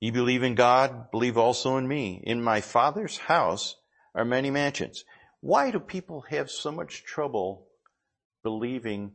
Ye 0.00 0.10
believe 0.10 0.42
in 0.42 0.54
God, 0.54 1.10
believe 1.10 1.36
also 1.36 1.76
in 1.76 1.86
me. 1.86 2.22
In 2.24 2.42
my 2.42 2.62
Father's 2.62 3.18
house 3.18 3.76
are 4.14 4.24
many 4.24 4.50
mansions. 4.50 5.04
Why 5.40 5.70
do 5.70 5.78
people 5.78 6.24
have 6.30 6.50
so 6.50 6.72
much 6.72 7.04
trouble 7.04 7.68
believing 8.42 9.12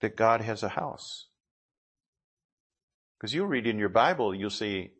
that 0.00 0.16
God 0.16 0.40
has 0.40 0.64
a 0.64 0.68
house? 0.68 1.28
Because 3.18 3.34
you 3.34 3.44
read 3.44 3.66
in 3.66 3.78
your 3.78 3.88
Bible, 3.88 4.34
you'll 4.34 4.50
see, 4.50 4.90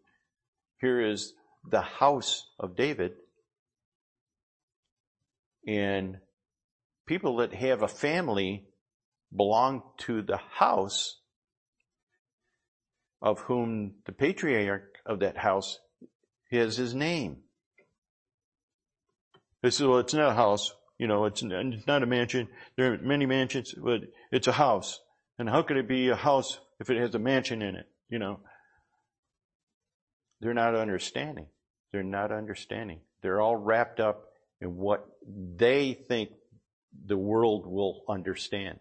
here 0.80 1.00
is 1.00 1.34
the 1.70 1.82
house 1.82 2.46
of 2.58 2.76
David. 2.76 3.12
And 5.66 6.18
people 7.06 7.36
that 7.38 7.52
have 7.52 7.82
a 7.82 7.88
family 7.88 8.68
belong 9.34 9.82
to 9.98 10.22
the 10.22 10.38
house 10.58 11.20
of 13.20 13.40
whom 13.40 13.96
the 14.06 14.12
patriarch 14.12 14.98
of 15.04 15.20
that 15.20 15.36
house 15.36 15.78
has 16.50 16.76
his 16.76 16.94
name. 16.94 17.38
They 19.62 19.70
said, 19.70 19.88
well, 19.88 19.98
it's 19.98 20.14
not 20.14 20.30
a 20.30 20.34
house. 20.34 20.72
You 20.98 21.08
know, 21.08 21.24
it's, 21.26 21.42
it's 21.42 21.86
not 21.86 22.02
a 22.02 22.06
mansion. 22.06 22.48
There 22.76 22.94
are 22.94 22.98
many 22.98 23.26
mansions, 23.26 23.74
but 23.76 24.00
it's 24.30 24.46
a 24.46 24.52
house. 24.52 25.00
And 25.38 25.48
how 25.48 25.62
could 25.62 25.76
it 25.76 25.88
be 25.88 26.08
a 26.08 26.16
house 26.16 26.58
if 26.80 26.88
it 26.88 26.98
has 26.98 27.14
a 27.14 27.18
mansion 27.18 27.62
in 27.62 27.74
it? 27.74 27.86
You 28.08 28.18
know, 28.18 28.40
they're 30.40 30.54
not 30.54 30.74
understanding. 30.74 31.46
They're 31.92 32.02
not 32.02 32.32
understanding. 32.32 33.00
They're 33.22 33.40
all 33.40 33.56
wrapped 33.56 34.00
up 34.00 34.26
in 34.60 34.76
what 34.76 35.06
they 35.26 35.94
think 36.08 36.30
the 37.06 37.16
world 37.16 37.66
will 37.66 38.02
understand. 38.08 38.78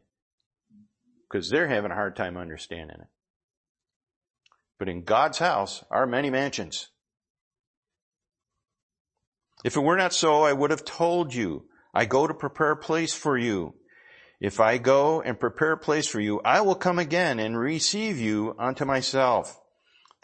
Because 1.30 1.50
they're 1.50 1.68
having 1.68 1.92
a 1.92 1.96
hard 1.96 2.16
time 2.16 2.38
understanding 2.38 2.98
it. 3.00 3.08
But 4.78 4.90
in 4.90 5.04
God's 5.04 5.40
house 5.40 5.84
are 5.90 6.06
many 6.06 6.30
mansions. 6.30 6.90
If 9.64 9.76
it 9.76 9.82
were 9.82 9.98
not 9.98 10.14
so, 10.14 10.44
I 10.44 10.54
would 10.54 10.72
have 10.72 10.86
told 10.86 11.34
you, 11.34 11.66
I 11.94 12.06
go 12.06 12.28
to 12.28 12.34
prepare 12.34 12.72
a 12.72 12.78
place 12.78 13.14
for 13.14 13.38
you. 13.38 13.74
If 14.40 14.60
I 14.60 14.78
go 14.78 15.22
and 15.22 15.40
prepare 15.40 15.74
a 15.74 15.78
place 15.78 16.08
for 16.08 16.20
you, 16.20 16.42
I 16.44 16.62
will 16.62 16.76
come 16.76 17.00
again 17.00 17.40
and 17.40 17.58
receive 17.58 18.20
you 18.20 18.56
unto 18.60 18.86
myself, 18.86 19.60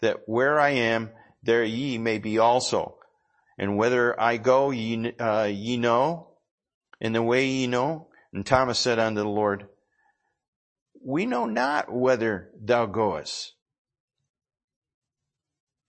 that 0.00 0.20
where 0.26 0.60
I 0.60 0.70
am, 0.70 1.10
there 1.42 1.64
ye 1.64 1.98
may 1.98 2.18
be 2.18 2.38
also. 2.38 2.98
And 3.58 3.76
whither 3.76 4.18
I 4.20 4.36
go, 4.36 4.70
ye, 4.70 5.12
uh, 5.18 5.44
ye 5.44 5.76
know, 5.76 6.28
and 7.00 7.14
the 7.14 7.22
way 7.22 7.46
ye 7.46 7.66
know. 7.66 8.08
And 8.32 8.44
Thomas 8.44 8.78
said 8.78 8.98
unto 8.98 9.20
the 9.20 9.28
Lord, 9.28 9.66
We 11.04 11.26
know 11.26 11.46
not 11.46 11.92
whither 11.92 12.50
thou 12.60 12.86
goest. 12.86 13.54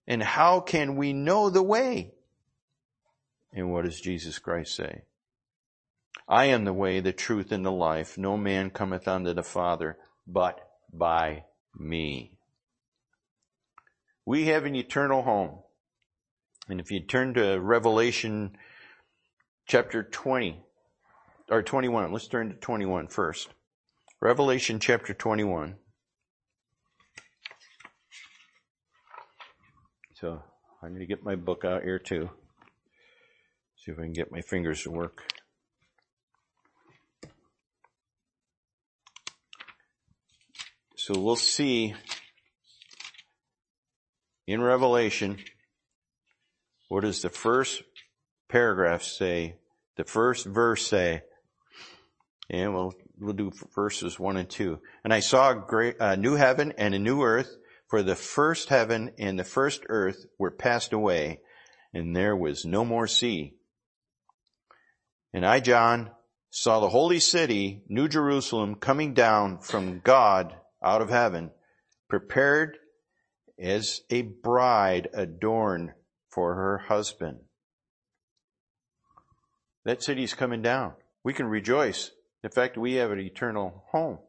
And 0.08 0.22
how 0.22 0.60
can 0.60 0.96
we 0.96 1.14
know 1.14 1.50
the 1.50 1.64
way? 1.64 2.14
And 3.54 3.72
what 3.72 3.86
does 3.86 4.02
Jesus 4.02 4.40
Christ 4.40 4.76
say? 4.76 5.04
I 6.28 6.46
am 6.46 6.66
the 6.66 6.74
way, 6.74 7.00
the 7.00 7.14
truth, 7.14 7.52
and 7.52 7.66
the 7.66 7.72
life. 7.72 8.18
No 8.18 8.38
man 8.38 8.70
cometh 8.70 9.08
unto 9.08 9.34
the 9.34 9.44
Father 9.44 9.98
but 10.26 10.60
by 10.92 11.44
me. 11.76 12.38
We 14.26 14.46
have 14.46 14.66
an 14.66 14.76
eternal 14.76 15.24
home. 15.24 15.60
And 16.70 16.80
if 16.80 16.92
you 16.92 17.02
turn 17.02 17.34
to 17.34 17.60
Revelation 17.60 18.56
chapter 19.68 20.02
20, 20.04 20.64
or 21.50 21.62
21, 21.62 22.12
let's 22.12 22.28
turn 22.28 22.50
to 22.50 22.56
21 22.56 23.08
first. 23.08 23.50
Revelation 24.22 24.80
chapter 24.80 25.14
21. 25.14 25.76
So 30.14 30.42
I'm 30.82 30.90
going 30.90 31.02
to 31.02 31.06
get 31.06 31.26
my 31.26 31.36
book 31.36 31.66
out 31.66 31.84
here 31.84 32.00
too. 32.00 32.30
See 33.76 33.92
if 33.92 34.00
I 34.00 34.04
can 34.04 34.14
get 34.14 34.32
my 34.32 34.40
fingers 34.40 34.84
to 34.84 34.92
work. 34.92 35.24
So 41.06 41.20
we'll 41.20 41.36
see 41.36 41.94
in 44.48 44.62
Revelation, 44.62 45.38
what 46.88 47.02
does 47.02 47.22
the 47.22 47.28
first 47.28 47.84
paragraph 48.48 49.04
say? 49.04 49.58
The 49.98 50.06
first 50.06 50.46
verse 50.46 50.88
say? 50.88 51.24
And 52.50 52.74
we'll, 52.74 52.94
we'll 53.20 53.34
do 53.34 53.52
verses 53.76 54.18
one 54.18 54.38
and 54.38 54.50
two. 54.50 54.80
And 55.04 55.14
I 55.14 55.20
saw 55.20 55.52
a 55.52 55.56
great, 55.56 55.98
a 56.00 56.16
new 56.16 56.36
heaven 56.36 56.74
and 56.78 56.96
a 56.96 57.00
new 57.00 57.22
earth, 57.22 57.54
for 57.90 58.02
the 58.02 58.16
first 58.16 58.70
heaven 58.70 59.12
and 59.20 59.38
the 59.38 59.44
first 59.44 59.84
earth 59.90 60.26
were 60.40 60.52
passed 60.52 60.94
away, 60.94 61.42
and 61.94 62.16
there 62.16 62.38
was 62.38 62.64
no 62.64 62.86
more 62.86 63.08
sea. 63.08 63.56
And 65.34 65.46
I, 65.46 65.60
John, 65.60 66.12
saw 66.50 66.80
the 66.80 66.88
holy 66.88 67.20
city, 67.20 67.84
New 67.90 68.08
Jerusalem, 68.08 68.76
coming 68.76 69.14
down 69.14 69.60
from 69.60 70.00
God 70.00 70.56
out 70.84 71.02
of 71.02 71.10
heaven, 71.10 71.52
prepared 72.10 72.78
as 73.60 74.02
a 74.10 74.22
bride 74.22 75.10
adorned 75.14 75.92
for 76.30 76.56
her 76.56 76.78
husband. 76.90 77.40
That 79.86 80.04
city's 80.04 80.34
coming 80.34 80.62
down. 80.62 80.94
We 81.24 81.34
can 81.34 81.48
rejoice. 81.48 82.12
In 82.44 82.50
fact, 82.50 82.78
we 82.78 82.96
have 82.96 83.12
an 83.12 83.20
eternal 83.20 83.84
home. 83.92 84.20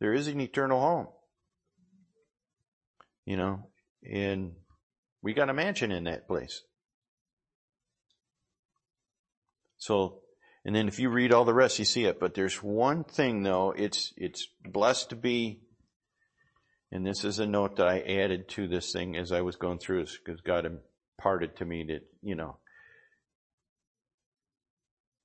There 0.00 0.12
is 0.12 0.28
an 0.28 0.40
eternal 0.40 0.80
home. 0.80 1.08
You 3.24 3.36
know, 3.36 3.68
and 4.08 4.52
we 5.22 5.32
got 5.32 5.48
a 5.48 5.54
mansion 5.54 5.90
in 5.90 6.04
that 6.04 6.28
place. 6.28 6.62
So, 9.78 10.20
and 10.64 10.74
then 10.74 10.88
if 10.88 10.98
you 10.98 11.10
read 11.10 11.32
all 11.32 11.44
the 11.44 11.54
rest, 11.54 11.78
you 11.78 11.84
see 11.84 12.04
it. 12.04 12.18
But 12.18 12.34
there's 12.34 12.62
one 12.62 13.04
thing 13.04 13.42
though, 13.42 13.72
it's, 13.76 14.12
it's 14.16 14.48
blessed 14.64 15.10
to 15.10 15.16
be 15.16 15.60
and 16.94 17.04
this 17.04 17.24
is 17.24 17.40
a 17.40 17.46
note 17.46 17.74
that 17.76 17.88
I 17.88 17.98
added 18.02 18.48
to 18.50 18.68
this 18.68 18.92
thing 18.92 19.16
as 19.16 19.32
I 19.32 19.40
was 19.40 19.56
going 19.56 19.80
through 19.80 20.04
this 20.04 20.16
because 20.16 20.40
God 20.40 20.64
imparted 20.64 21.56
to 21.56 21.64
me 21.64 21.84
that, 21.88 22.02
you 22.22 22.36
know, 22.36 22.58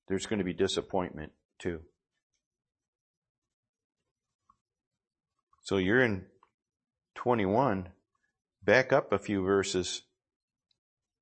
there's 0.07 0.25
going 0.25 0.39
to 0.39 0.43
be 0.43 0.53
disappointment 0.53 1.31
too. 1.59 1.81
So 5.61 5.77
you're 5.77 6.01
in 6.01 6.25
21. 7.13 7.89
Back 8.63 8.91
up 8.91 9.13
a 9.13 9.19
few 9.19 9.43
verses, 9.43 10.01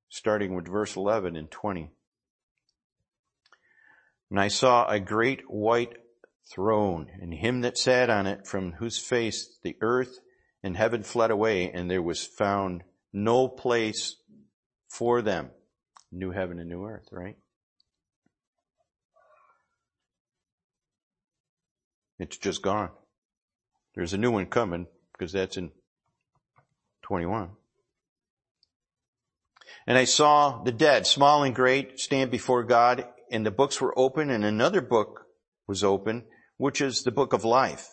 starting 0.08 0.54
with 0.54 0.66
verse 0.66 0.96
11 0.96 1.36
and 1.36 1.50
20. 1.50 1.90
And 4.30 4.38
I 4.38 4.48
saw 4.48 4.86
a 4.88 5.00
great 5.00 5.50
white 5.50 5.96
throne, 6.52 7.10
and 7.20 7.32
him 7.34 7.60
that 7.62 7.78
sat 7.78 8.10
on 8.10 8.26
it, 8.26 8.46
from 8.46 8.72
whose 8.72 8.98
face 8.98 9.58
the 9.62 9.76
earth 9.80 10.18
and 10.62 10.76
heaven 10.76 11.02
fled 11.02 11.30
away 11.30 11.70
and 11.70 11.90
there 11.90 12.02
was 12.02 12.26
found 12.26 12.82
no 13.12 13.48
place 13.48 14.16
for 14.88 15.22
them. 15.22 15.50
New 16.10 16.30
heaven 16.30 16.58
and 16.58 16.68
new 16.68 16.84
earth, 16.84 17.08
right? 17.12 17.36
It's 22.18 22.36
just 22.36 22.62
gone. 22.62 22.90
There's 23.94 24.14
a 24.14 24.18
new 24.18 24.30
one 24.30 24.46
coming 24.46 24.86
because 25.12 25.32
that's 25.32 25.56
in 25.56 25.70
21. 27.02 27.50
And 29.86 29.96
I 29.96 30.04
saw 30.04 30.62
the 30.62 30.72
dead, 30.72 31.06
small 31.06 31.44
and 31.44 31.54
great, 31.54 32.00
stand 32.00 32.30
before 32.30 32.64
God 32.64 33.06
and 33.30 33.44
the 33.44 33.50
books 33.50 33.80
were 33.80 33.98
open 33.98 34.30
and 34.30 34.44
another 34.44 34.80
book 34.80 35.26
was 35.66 35.84
open, 35.84 36.24
which 36.56 36.80
is 36.80 37.02
the 37.02 37.12
book 37.12 37.32
of 37.32 37.44
life. 37.44 37.88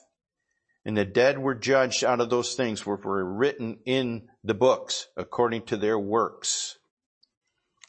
And 0.86 0.96
the 0.96 1.06
dead 1.06 1.40
were 1.40 1.56
judged 1.56 2.04
out 2.04 2.22
of 2.22 2.30
those 2.30 2.54
things 2.56 2.86
which 2.86 3.04
were 3.04 3.26
written 3.26 3.80
in 3.86 4.28
the 4.44 4.54
books 4.54 5.08
according 5.18 5.64
to 5.68 5.78
their 5.78 5.98
works. 5.98 6.78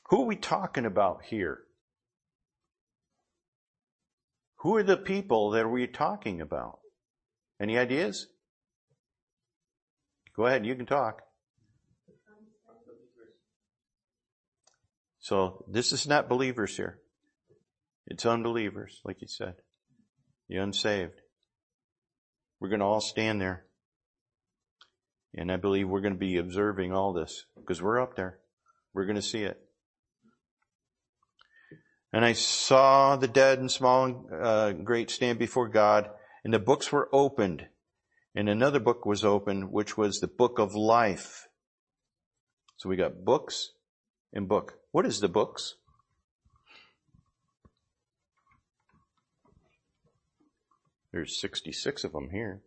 Who 0.08 0.22
are 0.22 0.26
we 0.26 0.36
talking 0.36 0.86
about 0.86 1.22
here? 1.24 1.60
Who 4.60 4.76
are 4.76 4.82
the 4.82 4.96
people 4.96 5.50
that 5.50 5.68
we're 5.68 5.86
talking 5.86 6.40
about? 6.40 6.78
Any 7.60 7.78
ideas? 7.78 8.28
Go 10.34 10.46
ahead, 10.46 10.66
you 10.66 10.74
can 10.74 10.86
talk. 10.86 11.22
So 15.18 15.64
this 15.68 15.92
is 15.92 16.06
not 16.06 16.28
believers 16.28 16.76
here. 16.76 17.00
It's 18.06 18.24
unbelievers, 18.24 19.00
like 19.04 19.20
you 19.20 19.28
said. 19.28 19.54
The 20.48 20.56
unsaved. 20.56 21.20
We're 22.60 22.68
going 22.68 22.80
to 22.80 22.86
all 22.86 23.00
stand 23.00 23.40
there. 23.40 23.64
And 25.34 25.52
I 25.52 25.56
believe 25.56 25.88
we're 25.88 26.00
going 26.00 26.14
to 26.14 26.18
be 26.18 26.38
observing 26.38 26.92
all 26.92 27.12
this 27.12 27.44
because 27.56 27.82
we're 27.82 28.00
up 28.00 28.16
there. 28.16 28.38
We're 28.94 29.04
going 29.04 29.16
to 29.16 29.22
see 29.22 29.42
it. 29.42 29.60
And 32.12 32.24
I 32.24 32.32
saw 32.32 33.16
the 33.16 33.28
dead 33.28 33.58
and 33.58 33.70
small 33.70 34.04
and 34.04 34.16
uh, 34.32 34.72
great 34.72 35.10
stand 35.10 35.38
before 35.38 35.68
God, 35.68 36.08
and 36.44 36.54
the 36.54 36.58
books 36.58 36.90
were 36.90 37.10
opened. 37.12 37.66
And 38.34 38.48
another 38.48 38.80
book 38.80 39.04
was 39.04 39.24
opened, 39.24 39.70
which 39.70 39.98
was 39.98 40.20
the 40.20 40.28
book 40.28 40.58
of 40.58 40.74
life. 40.74 41.46
So 42.78 42.88
we 42.88 42.96
got 42.96 43.24
books 43.24 43.72
and 44.32 44.48
book. 44.48 44.78
What 44.92 45.04
is 45.04 45.20
the 45.20 45.28
books? 45.28 45.74
There's 51.16 51.40
66 51.40 52.04
of 52.04 52.12
them 52.12 52.28
here. 52.28 52.60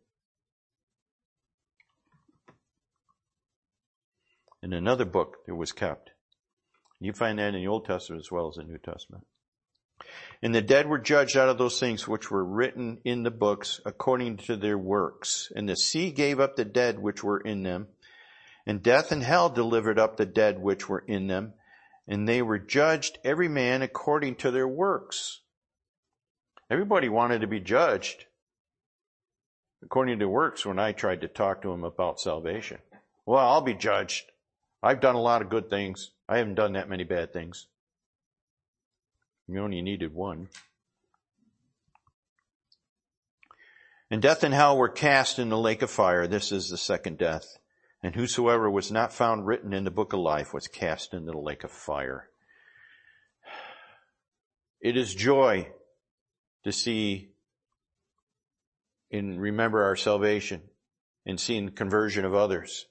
In 4.63 4.73
another 4.73 5.05
book 5.05 5.37
it 5.47 5.51
was 5.51 5.71
kept. 5.71 6.09
You 6.99 7.13
find 7.13 7.37
that 7.37 7.53
in 7.53 7.61
the 7.61 7.67
Old 7.67 7.85
Testament 7.85 8.23
as 8.23 8.31
well 8.31 8.47
as 8.47 8.55
the 8.55 8.63
New 8.63 8.79
Testament. 8.79 9.27
And 10.41 10.55
the 10.55 10.63
dead 10.63 10.87
were 10.87 10.97
judged 10.97 11.37
out 11.37 11.49
of 11.49 11.59
those 11.59 11.79
things 11.79 12.07
which 12.07 12.31
were 12.31 12.43
written 12.43 12.97
in 13.05 13.21
the 13.21 13.29
books 13.29 13.81
according 13.85 14.37
to 14.37 14.57
their 14.57 14.79
works. 14.79 15.51
And 15.55 15.69
the 15.69 15.75
sea 15.75 16.09
gave 16.09 16.39
up 16.39 16.55
the 16.55 16.65
dead 16.65 16.97
which 16.97 17.23
were 17.23 17.39
in 17.39 17.61
them. 17.61 17.89
And 18.65 18.81
death 18.81 19.11
and 19.11 19.21
hell 19.21 19.51
delivered 19.51 19.99
up 19.99 20.17
the 20.17 20.25
dead 20.25 20.57
which 20.57 20.89
were 20.89 21.03
in 21.07 21.27
them. 21.27 21.53
And 22.07 22.27
they 22.27 22.41
were 22.41 22.57
judged 22.57 23.19
every 23.23 23.47
man 23.47 23.83
according 23.83 24.37
to 24.37 24.49
their 24.49 24.67
works. 24.67 25.41
Everybody 26.71 27.09
wanted 27.09 27.41
to 27.41 27.47
be 27.47 27.59
judged 27.59 28.25
according 29.84 30.19
to 30.19 30.27
works 30.27 30.65
when 30.65 30.80
I 30.80 30.91
tried 30.91 31.21
to 31.21 31.27
talk 31.27 31.61
to 31.61 31.71
him 31.71 31.84
about 31.84 32.19
salvation. 32.19 32.80
Well, 33.25 33.45
I'll 33.45 33.61
be 33.61 33.73
judged. 33.73 34.32
I've 34.82 35.01
done 35.01 35.15
a 35.15 35.21
lot 35.21 35.41
of 35.41 35.49
good 35.49 35.69
things. 35.69 36.11
I 36.27 36.38
haven't 36.38 36.55
done 36.55 36.73
that 36.73 36.89
many 36.89 37.03
bad 37.03 37.34
things. 37.34 37.67
You 39.47 39.61
only 39.61 39.82
needed 39.82 40.13
one. 40.13 40.49
And 44.11 44.21
death 44.21 44.43
and 44.43 44.53
hell 44.53 44.77
were 44.77 44.89
cast 44.89 45.38
in 45.39 45.49
the 45.49 45.57
lake 45.57 45.82
of 45.82 45.91
fire. 45.91 46.27
This 46.27 46.51
is 46.51 46.69
the 46.69 46.77
second 46.77 47.17
death. 47.17 47.57
And 48.01 48.15
whosoever 48.15 48.69
was 48.69 48.91
not 48.91 49.13
found 49.13 49.45
written 49.45 49.73
in 49.73 49.84
the 49.84 49.91
book 49.91 50.13
of 50.13 50.19
life 50.19 50.53
was 50.53 50.67
cast 50.67 51.13
into 51.13 51.32
the 51.32 51.38
lake 51.38 51.63
of 51.63 51.71
fire. 51.71 52.30
It 54.82 54.95
is 54.95 55.13
joy 55.13 55.67
to 56.63 56.71
see 56.71 57.28
and 59.12 59.39
remember 59.41 59.84
our 59.84 59.95
salvation 59.95 60.62
and 61.26 61.39
seeing 61.39 61.66
the 61.66 61.72
conversion 61.72 62.26
of 62.26 62.34
others 62.34 62.86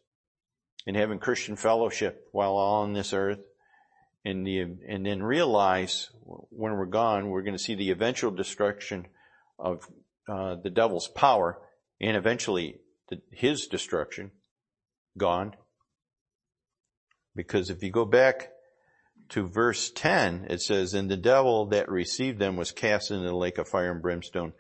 and 0.87 0.97
having 0.97 1.19
Christian 1.19 1.57
fellowship 1.57 2.29
while 2.33 2.57
on 2.57 2.93
this 2.93 3.13
earth 3.13 3.41
and 4.25 4.47
the, 4.47 4.61
and 4.61 5.07
then 5.07 5.23
realize 5.23 6.11
when 6.23 6.73
we're 6.73 6.87
gone, 6.87 7.31
we're 7.31 7.43
going 7.43 7.57
to 7.57 7.63
see 7.63 7.75
the 7.75 7.91
eventual 7.91 8.31
destruction 8.31 9.07
of 9.59 9.87
uh, 10.29 10.57
the 10.57 10.71
devil's 10.71 11.09
power 11.09 11.61
and 12.01 12.17
eventually 12.17 12.81
the, 13.09 13.21
his 13.31 13.67
destruction 13.67 14.31
gone. 15.17 15.55
Because 17.35 17.71
if 17.71 17.83
you 17.83 17.91
go 17.91 18.05
back 18.05 18.51
to 19.31 19.47
verse 19.47 19.91
10, 19.91 20.47
it 20.51 20.61
says, 20.61 20.95
And 20.95 21.11
the 21.11 21.17
devil 21.17 21.67
that 21.67 21.89
received 21.89 22.39
them 22.39 22.57
was 22.57 22.73
cast 22.73 23.11
into 23.11 23.27
the 23.27 23.37
lake 23.37 23.59
of 23.59 23.69
fire 23.69 23.93
and 23.93 24.03
brimstone, 24.03 24.53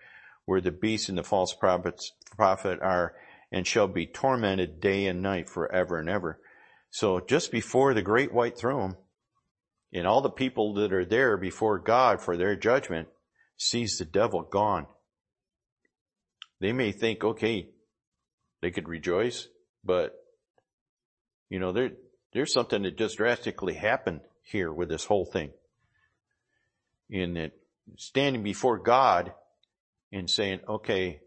where 0.48 0.62
the 0.62 0.70
beast 0.72 1.10
and 1.10 1.18
the 1.18 1.22
false 1.22 1.52
prophets, 1.52 2.12
prophet 2.34 2.78
are 2.80 3.14
and 3.52 3.66
shall 3.66 3.86
be 3.86 4.06
tormented 4.06 4.80
day 4.80 5.04
and 5.04 5.20
night 5.20 5.46
forever 5.46 5.98
and 5.98 6.08
ever. 6.08 6.40
So 6.88 7.20
just 7.20 7.52
before 7.52 7.92
the 7.92 8.00
great 8.00 8.32
white 8.32 8.56
throne, 8.56 8.96
and 9.92 10.06
all 10.06 10.22
the 10.22 10.30
people 10.30 10.72
that 10.74 10.90
are 10.90 11.04
there 11.04 11.36
before 11.36 11.78
God 11.78 12.22
for 12.22 12.38
their 12.38 12.56
judgment 12.56 13.08
sees 13.58 13.98
the 13.98 14.06
devil 14.06 14.40
gone. 14.40 14.86
They 16.60 16.72
may 16.72 16.92
think, 16.92 17.22
okay, 17.22 17.68
they 18.62 18.70
could 18.70 18.88
rejoice, 18.88 19.48
but 19.84 20.14
you 21.50 21.58
know, 21.58 21.72
there, 21.72 21.90
there's 22.32 22.54
something 22.54 22.84
that 22.84 22.96
just 22.96 23.18
drastically 23.18 23.74
happened 23.74 24.22
here 24.44 24.72
with 24.72 24.88
this 24.88 25.04
whole 25.04 25.26
thing. 25.26 25.50
In 27.10 27.34
that 27.34 27.52
standing 27.98 28.42
before 28.42 28.78
God 28.78 29.34
and 30.12 30.28
saying, 30.28 30.60
okay, 30.68 31.20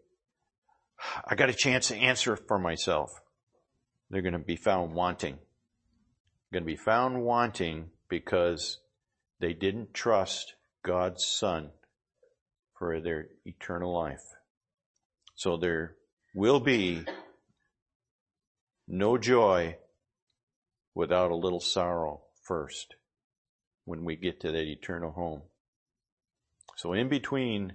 I 1.26 1.34
got 1.34 1.50
a 1.50 1.54
chance 1.54 1.88
to 1.88 1.96
answer 1.96 2.36
for 2.36 2.58
myself. 2.58 3.10
They're 4.10 4.22
going 4.22 4.32
to 4.32 4.38
be 4.38 4.56
found 4.56 4.94
wanting. 4.94 5.38
Going 6.52 6.64
to 6.64 6.66
be 6.66 6.76
found 6.76 7.22
wanting 7.22 7.90
because 8.08 8.78
they 9.40 9.54
didn't 9.54 9.94
trust 9.94 10.54
God's 10.84 11.24
Son 11.24 11.70
for 12.78 13.00
their 13.00 13.28
eternal 13.44 13.92
life. 13.92 14.22
So 15.34 15.56
there 15.56 15.96
will 16.34 16.60
be 16.60 17.04
no 18.86 19.16
joy 19.16 19.76
without 20.94 21.30
a 21.30 21.36
little 21.36 21.60
sorrow 21.60 22.22
first 22.42 22.96
when 23.84 24.04
we 24.04 24.16
get 24.16 24.40
to 24.40 24.52
that 24.52 24.66
eternal 24.66 25.12
home. 25.12 25.42
So 26.76 26.92
in 26.92 27.08
between 27.08 27.74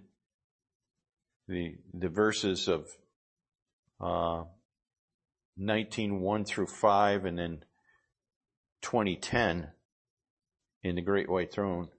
the, 1.48 1.76
the 1.94 2.10
verses 2.10 2.68
of, 2.68 2.88
uh, 4.02 4.44
19, 5.58 6.22
1 6.22 6.46
through 6.46 6.68
5 6.68 7.26
and 7.26 7.38
then 7.38 7.64
2010 8.82 9.70
in 10.84 10.96
the 10.96 11.02
Great 11.02 11.30
White 11.30 11.52
Throne, 11.52 11.90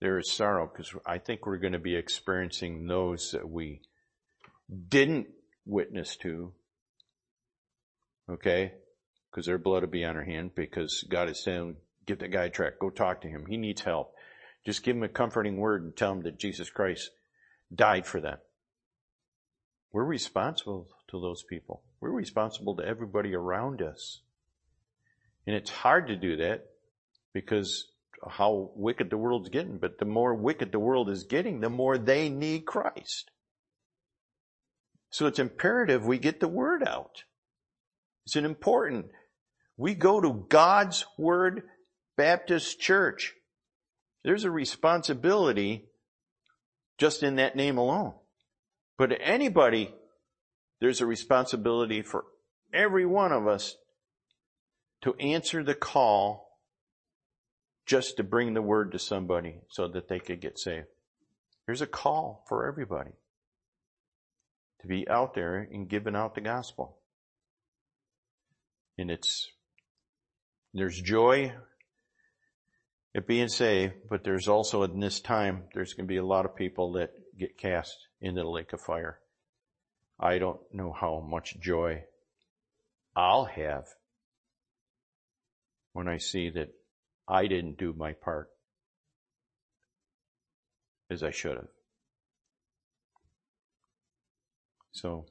there 0.00 0.18
is 0.18 0.32
sorrow 0.32 0.70
because 0.70 0.92
I 1.06 1.18
think 1.18 1.46
we're 1.46 1.58
going 1.58 1.72
to 1.72 1.78
be 1.78 1.96
experiencing 1.96 2.86
those 2.86 3.30
that 3.32 3.48
we 3.48 3.82
didn't 4.88 5.28
witness 5.64 6.16
to. 6.18 6.52
Okay? 8.30 8.72
Because 9.30 9.46
their 9.46 9.58
blood 9.58 9.82
will 9.82 9.90
be 9.90 10.04
on 10.04 10.16
our 10.16 10.24
hand 10.24 10.52
because 10.54 11.04
God 11.08 11.28
is 11.28 11.42
saying, 11.42 11.76
get 12.06 12.20
that 12.20 12.32
guy 12.32 12.44
a 12.44 12.50
track. 12.50 12.74
Go 12.80 12.90
talk 12.90 13.20
to 13.22 13.28
him. 13.28 13.46
He 13.48 13.56
needs 13.56 13.82
help. 13.82 14.12
Just 14.66 14.82
give 14.82 14.96
him 14.96 15.02
a 15.02 15.08
comforting 15.08 15.56
word 15.56 15.82
and 15.82 15.96
tell 15.96 16.12
him 16.12 16.22
that 16.22 16.38
Jesus 16.38 16.68
Christ 16.68 17.10
died 17.74 18.06
for 18.06 18.20
them. 18.20 18.38
We're 19.92 20.04
responsible 20.04 20.88
to 21.08 21.20
those 21.20 21.42
people. 21.42 21.82
We're 22.00 22.10
responsible 22.10 22.76
to 22.76 22.84
everybody 22.84 23.34
around 23.34 23.82
us. 23.82 24.20
And 25.46 25.56
it's 25.56 25.70
hard 25.70 26.08
to 26.08 26.16
do 26.16 26.36
that 26.36 26.66
because 27.32 27.88
how 28.28 28.70
wicked 28.74 29.10
the 29.10 29.16
world's 29.16 29.48
getting, 29.48 29.78
but 29.78 29.98
the 29.98 30.04
more 30.04 30.34
wicked 30.34 30.72
the 30.72 30.78
world 30.78 31.08
is 31.08 31.24
getting, 31.24 31.60
the 31.60 31.70
more 31.70 31.96
they 31.96 32.28
need 32.28 32.66
Christ. 32.66 33.30
So 35.10 35.26
it's 35.26 35.38
imperative 35.38 36.04
we 36.04 36.18
get 36.18 36.40
the 36.40 36.48
word 36.48 36.86
out. 36.86 37.22
It's 38.26 38.36
an 38.36 38.44
important. 38.44 39.06
We 39.76 39.94
go 39.94 40.20
to 40.20 40.44
God's 40.48 41.06
Word 41.16 41.62
Baptist 42.16 42.78
Church. 42.78 43.32
There's 44.22 44.44
a 44.44 44.50
responsibility 44.50 45.86
just 46.98 47.22
in 47.22 47.36
that 47.36 47.56
name 47.56 47.78
alone. 47.78 48.12
But 48.98 49.16
anybody, 49.20 49.94
there's 50.80 51.00
a 51.00 51.06
responsibility 51.06 52.02
for 52.02 52.24
every 52.72 53.06
one 53.06 53.32
of 53.32 53.46
us 53.46 53.76
to 55.02 55.14
answer 55.14 55.62
the 55.62 55.74
call 55.74 56.58
just 57.86 58.16
to 58.16 58.24
bring 58.24 58.52
the 58.52 58.60
word 58.60 58.92
to 58.92 58.98
somebody 58.98 59.60
so 59.70 59.86
that 59.88 60.08
they 60.08 60.18
could 60.18 60.40
get 60.40 60.58
saved. 60.58 60.88
There's 61.64 61.80
a 61.80 61.86
call 61.86 62.44
for 62.48 62.66
everybody 62.66 63.12
to 64.80 64.88
be 64.88 65.08
out 65.08 65.32
there 65.32 65.56
and 65.56 65.88
giving 65.88 66.16
out 66.16 66.34
the 66.34 66.40
gospel. 66.40 66.96
And 68.98 69.12
it's, 69.12 69.48
there's 70.74 71.00
joy 71.00 71.52
at 73.14 73.28
being 73.28 73.48
saved, 73.48 73.94
but 74.10 74.24
there's 74.24 74.48
also 74.48 74.82
in 74.82 74.98
this 74.98 75.20
time, 75.20 75.64
there's 75.72 75.94
going 75.94 76.06
to 76.06 76.12
be 76.12 76.18
a 76.18 76.24
lot 76.24 76.44
of 76.44 76.56
people 76.56 76.92
that 76.92 77.12
get 77.38 77.56
cast 77.56 78.07
into 78.20 78.42
the 78.42 78.48
lake 78.48 78.72
of 78.72 78.80
fire. 78.80 79.20
I 80.20 80.38
don't 80.38 80.60
know 80.72 80.92
how 80.92 81.20
much 81.20 81.58
joy 81.60 82.04
I'll 83.14 83.44
have 83.44 83.86
when 85.92 86.08
I 86.08 86.18
see 86.18 86.50
that 86.50 86.70
I 87.26 87.46
didn't 87.46 87.78
do 87.78 87.92
my 87.96 88.12
part 88.12 88.48
as 91.10 91.22
I 91.22 91.30
should 91.30 91.56
have. 91.56 91.68
So 94.92 95.26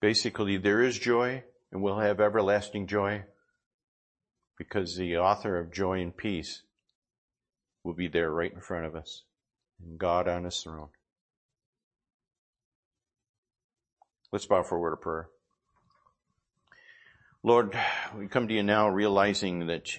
basically 0.00 0.56
there 0.56 0.82
is 0.82 0.98
joy 0.98 1.42
and 1.70 1.82
we'll 1.82 1.98
have 1.98 2.20
everlasting 2.20 2.86
joy 2.86 3.24
because 4.58 4.96
the 4.96 5.16
author 5.16 5.58
of 5.58 5.72
joy 5.72 6.00
and 6.00 6.16
peace 6.16 6.62
will 7.82 7.94
be 7.94 8.08
there 8.08 8.30
right 8.30 8.52
in 8.52 8.60
front 8.60 8.86
of 8.86 8.94
us 8.94 9.22
and 9.80 9.98
God 9.98 10.28
on 10.28 10.44
his 10.44 10.60
throne. 10.62 10.90
Let's 14.32 14.46
bow 14.46 14.62
for 14.62 14.76
a 14.76 14.80
word 14.80 14.94
of 14.94 15.02
prayer. 15.02 15.28
Lord, 17.42 17.78
we 18.16 18.28
come 18.28 18.48
to 18.48 18.54
you 18.54 18.62
now 18.62 18.88
realizing 18.88 19.66
that 19.66 19.90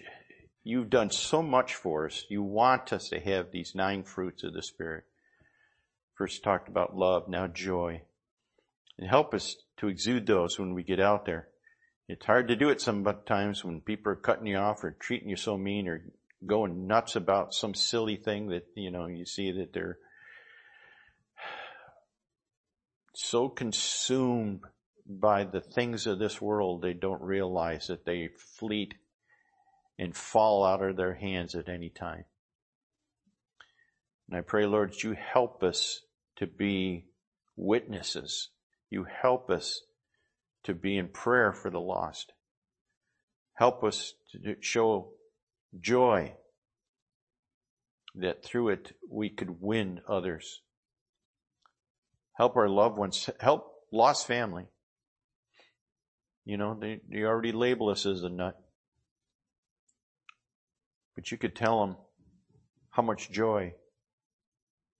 you've 0.63 0.89
done 0.89 1.11
so 1.11 1.43
much 1.43 1.75
for 1.75 2.07
us. 2.07 2.25
You 2.29 2.41
want 2.41 2.91
us 2.91 3.09
to 3.09 3.19
have 3.19 3.51
these 3.51 3.75
nine 3.75 4.01
fruits 4.01 4.43
of 4.43 4.53
the 4.53 4.63
Spirit. 4.63 5.03
First 6.15 6.43
talked 6.43 6.67
about 6.67 6.95
love, 6.95 7.27
now 7.27 7.45
joy. 7.45 8.01
And 8.97 9.07
help 9.07 9.35
us 9.35 9.55
to 9.77 9.87
exude 9.87 10.25
those 10.25 10.57
when 10.57 10.73
we 10.73 10.81
get 10.81 10.99
out 10.99 11.25
there. 11.25 11.49
It's 12.07 12.25
hard 12.25 12.47
to 12.47 12.55
do 12.55 12.69
it 12.69 12.81
sometimes 12.81 13.63
when 13.63 13.81
people 13.81 14.13
are 14.13 14.15
cutting 14.15 14.47
you 14.47 14.57
off 14.57 14.83
or 14.83 14.97
treating 14.99 15.29
you 15.29 15.35
so 15.35 15.59
mean 15.59 15.87
or 15.87 16.01
going 16.43 16.87
nuts 16.87 17.15
about 17.15 17.53
some 17.53 17.75
silly 17.75 18.15
thing 18.15 18.47
that, 18.47 18.65
you 18.75 18.89
know, 18.89 19.05
you 19.05 19.27
see 19.27 19.51
that 19.51 19.73
they're 19.73 19.99
so 23.15 23.49
consumed 23.49 24.61
by 25.07 25.43
the 25.43 25.61
things 25.61 26.07
of 26.07 26.19
this 26.19 26.41
world, 26.41 26.81
they 26.81 26.93
don't 26.93 27.21
realize 27.21 27.87
that 27.87 28.05
they 28.05 28.29
fleet 28.57 28.95
and 29.99 30.15
fall 30.15 30.65
out 30.65 30.81
of 30.81 30.97
their 30.97 31.13
hands 31.13 31.55
at 31.55 31.69
any 31.69 31.89
time. 31.89 32.25
And 34.27 34.37
I 34.37 34.41
pray, 34.41 34.65
Lord, 34.65 34.91
that 34.91 35.03
you 35.03 35.13
help 35.13 35.63
us 35.63 36.01
to 36.37 36.47
be 36.47 37.05
witnesses. 37.55 38.49
You 38.89 39.05
help 39.05 39.49
us 39.49 39.81
to 40.63 40.73
be 40.73 40.97
in 40.97 41.09
prayer 41.09 41.53
for 41.53 41.69
the 41.69 41.79
lost. 41.79 42.33
Help 43.55 43.83
us 43.83 44.13
to 44.31 44.55
show 44.61 45.11
joy 45.79 46.33
that 48.15 48.43
through 48.43 48.69
it 48.69 48.95
we 49.09 49.29
could 49.29 49.61
win 49.61 50.01
others. 50.07 50.61
Help 52.33 52.55
our 52.55 52.69
loved 52.69 52.97
ones, 52.97 53.29
help 53.39 53.71
lost 53.91 54.27
family. 54.27 54.65
You 56.45 56.57
know, 56.57 56.77
they, 56.79 56.99
they 57.09 57.23
already 57.23 57.51
label 57.51 57.89
us 57.89 58.05
as 58.05 58.23
a 58.23 58.29
nut. 58.29 58.59
But 61.15 61.31
you 61.31 61.37
could 61.37 61.55
tell 61.55 61.85
them 61.85 61.97
how 62.89 63.03
much 63.03 63.31
joy 63.31 63.73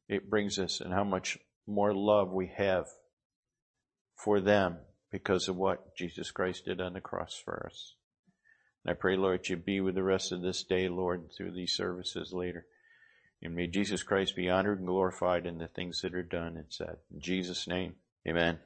it 0.08 0.30
brings 0.30 0.60
us 0.60 0.80
and 0.80 0.94
how 0.94 1.04
much 1.04 1.38
more 1.66 1.94
love 1.94 2.32
we 2.32 2.52
have 2.56 2.86
for 4.16 4.40
them 4.40 4.78
because 5.12 5.48
of 5.48 5.56
what 5.56 5.96
Jesus 5.96 6.32
Christ 6.32 6.66
did 6.66 6.82
on 6.82 6.94
the 6.94 7.02
cross 7.02 7.42
for 7.44 7.66
us. 7.66 7.96
And 8.84 8.92
I 8.92 8.96
pray, 9.00 9.16
Lord, 9.16 9.48
you 9.48 9.58
be 9.58 9.82
with 9.82 9.96
the 9.96 10.04
rest 10.04 10.32
of 10.32 10.42
this 10.42 10.64
day, 10.64 10.88
Lord, 10.88 11.30
through 11.36 11.54
these 11.54 11.74
services 11.74 12.32
later. 12.34 12.66
And 13.44 13.56
may 13.56 13.68
Jesus 13.68 14.04
Christ 14.04 14.36
be 14.36 14.50
honored 14.50 14.80
and 14.80 14.88
glorified 14.88 15.46
in 15.46 15.58
the 15.58 15.68
things 15.68 16.02
that 16.02 16.16
are 16.16 16.24
done 16.24 16.56
and 16.56 16.66
said. 16.70 16.98
In 17.14 17.20
Jesus' 17.20 17.68
name, 17.68 17.96
amen. 18.28 18.60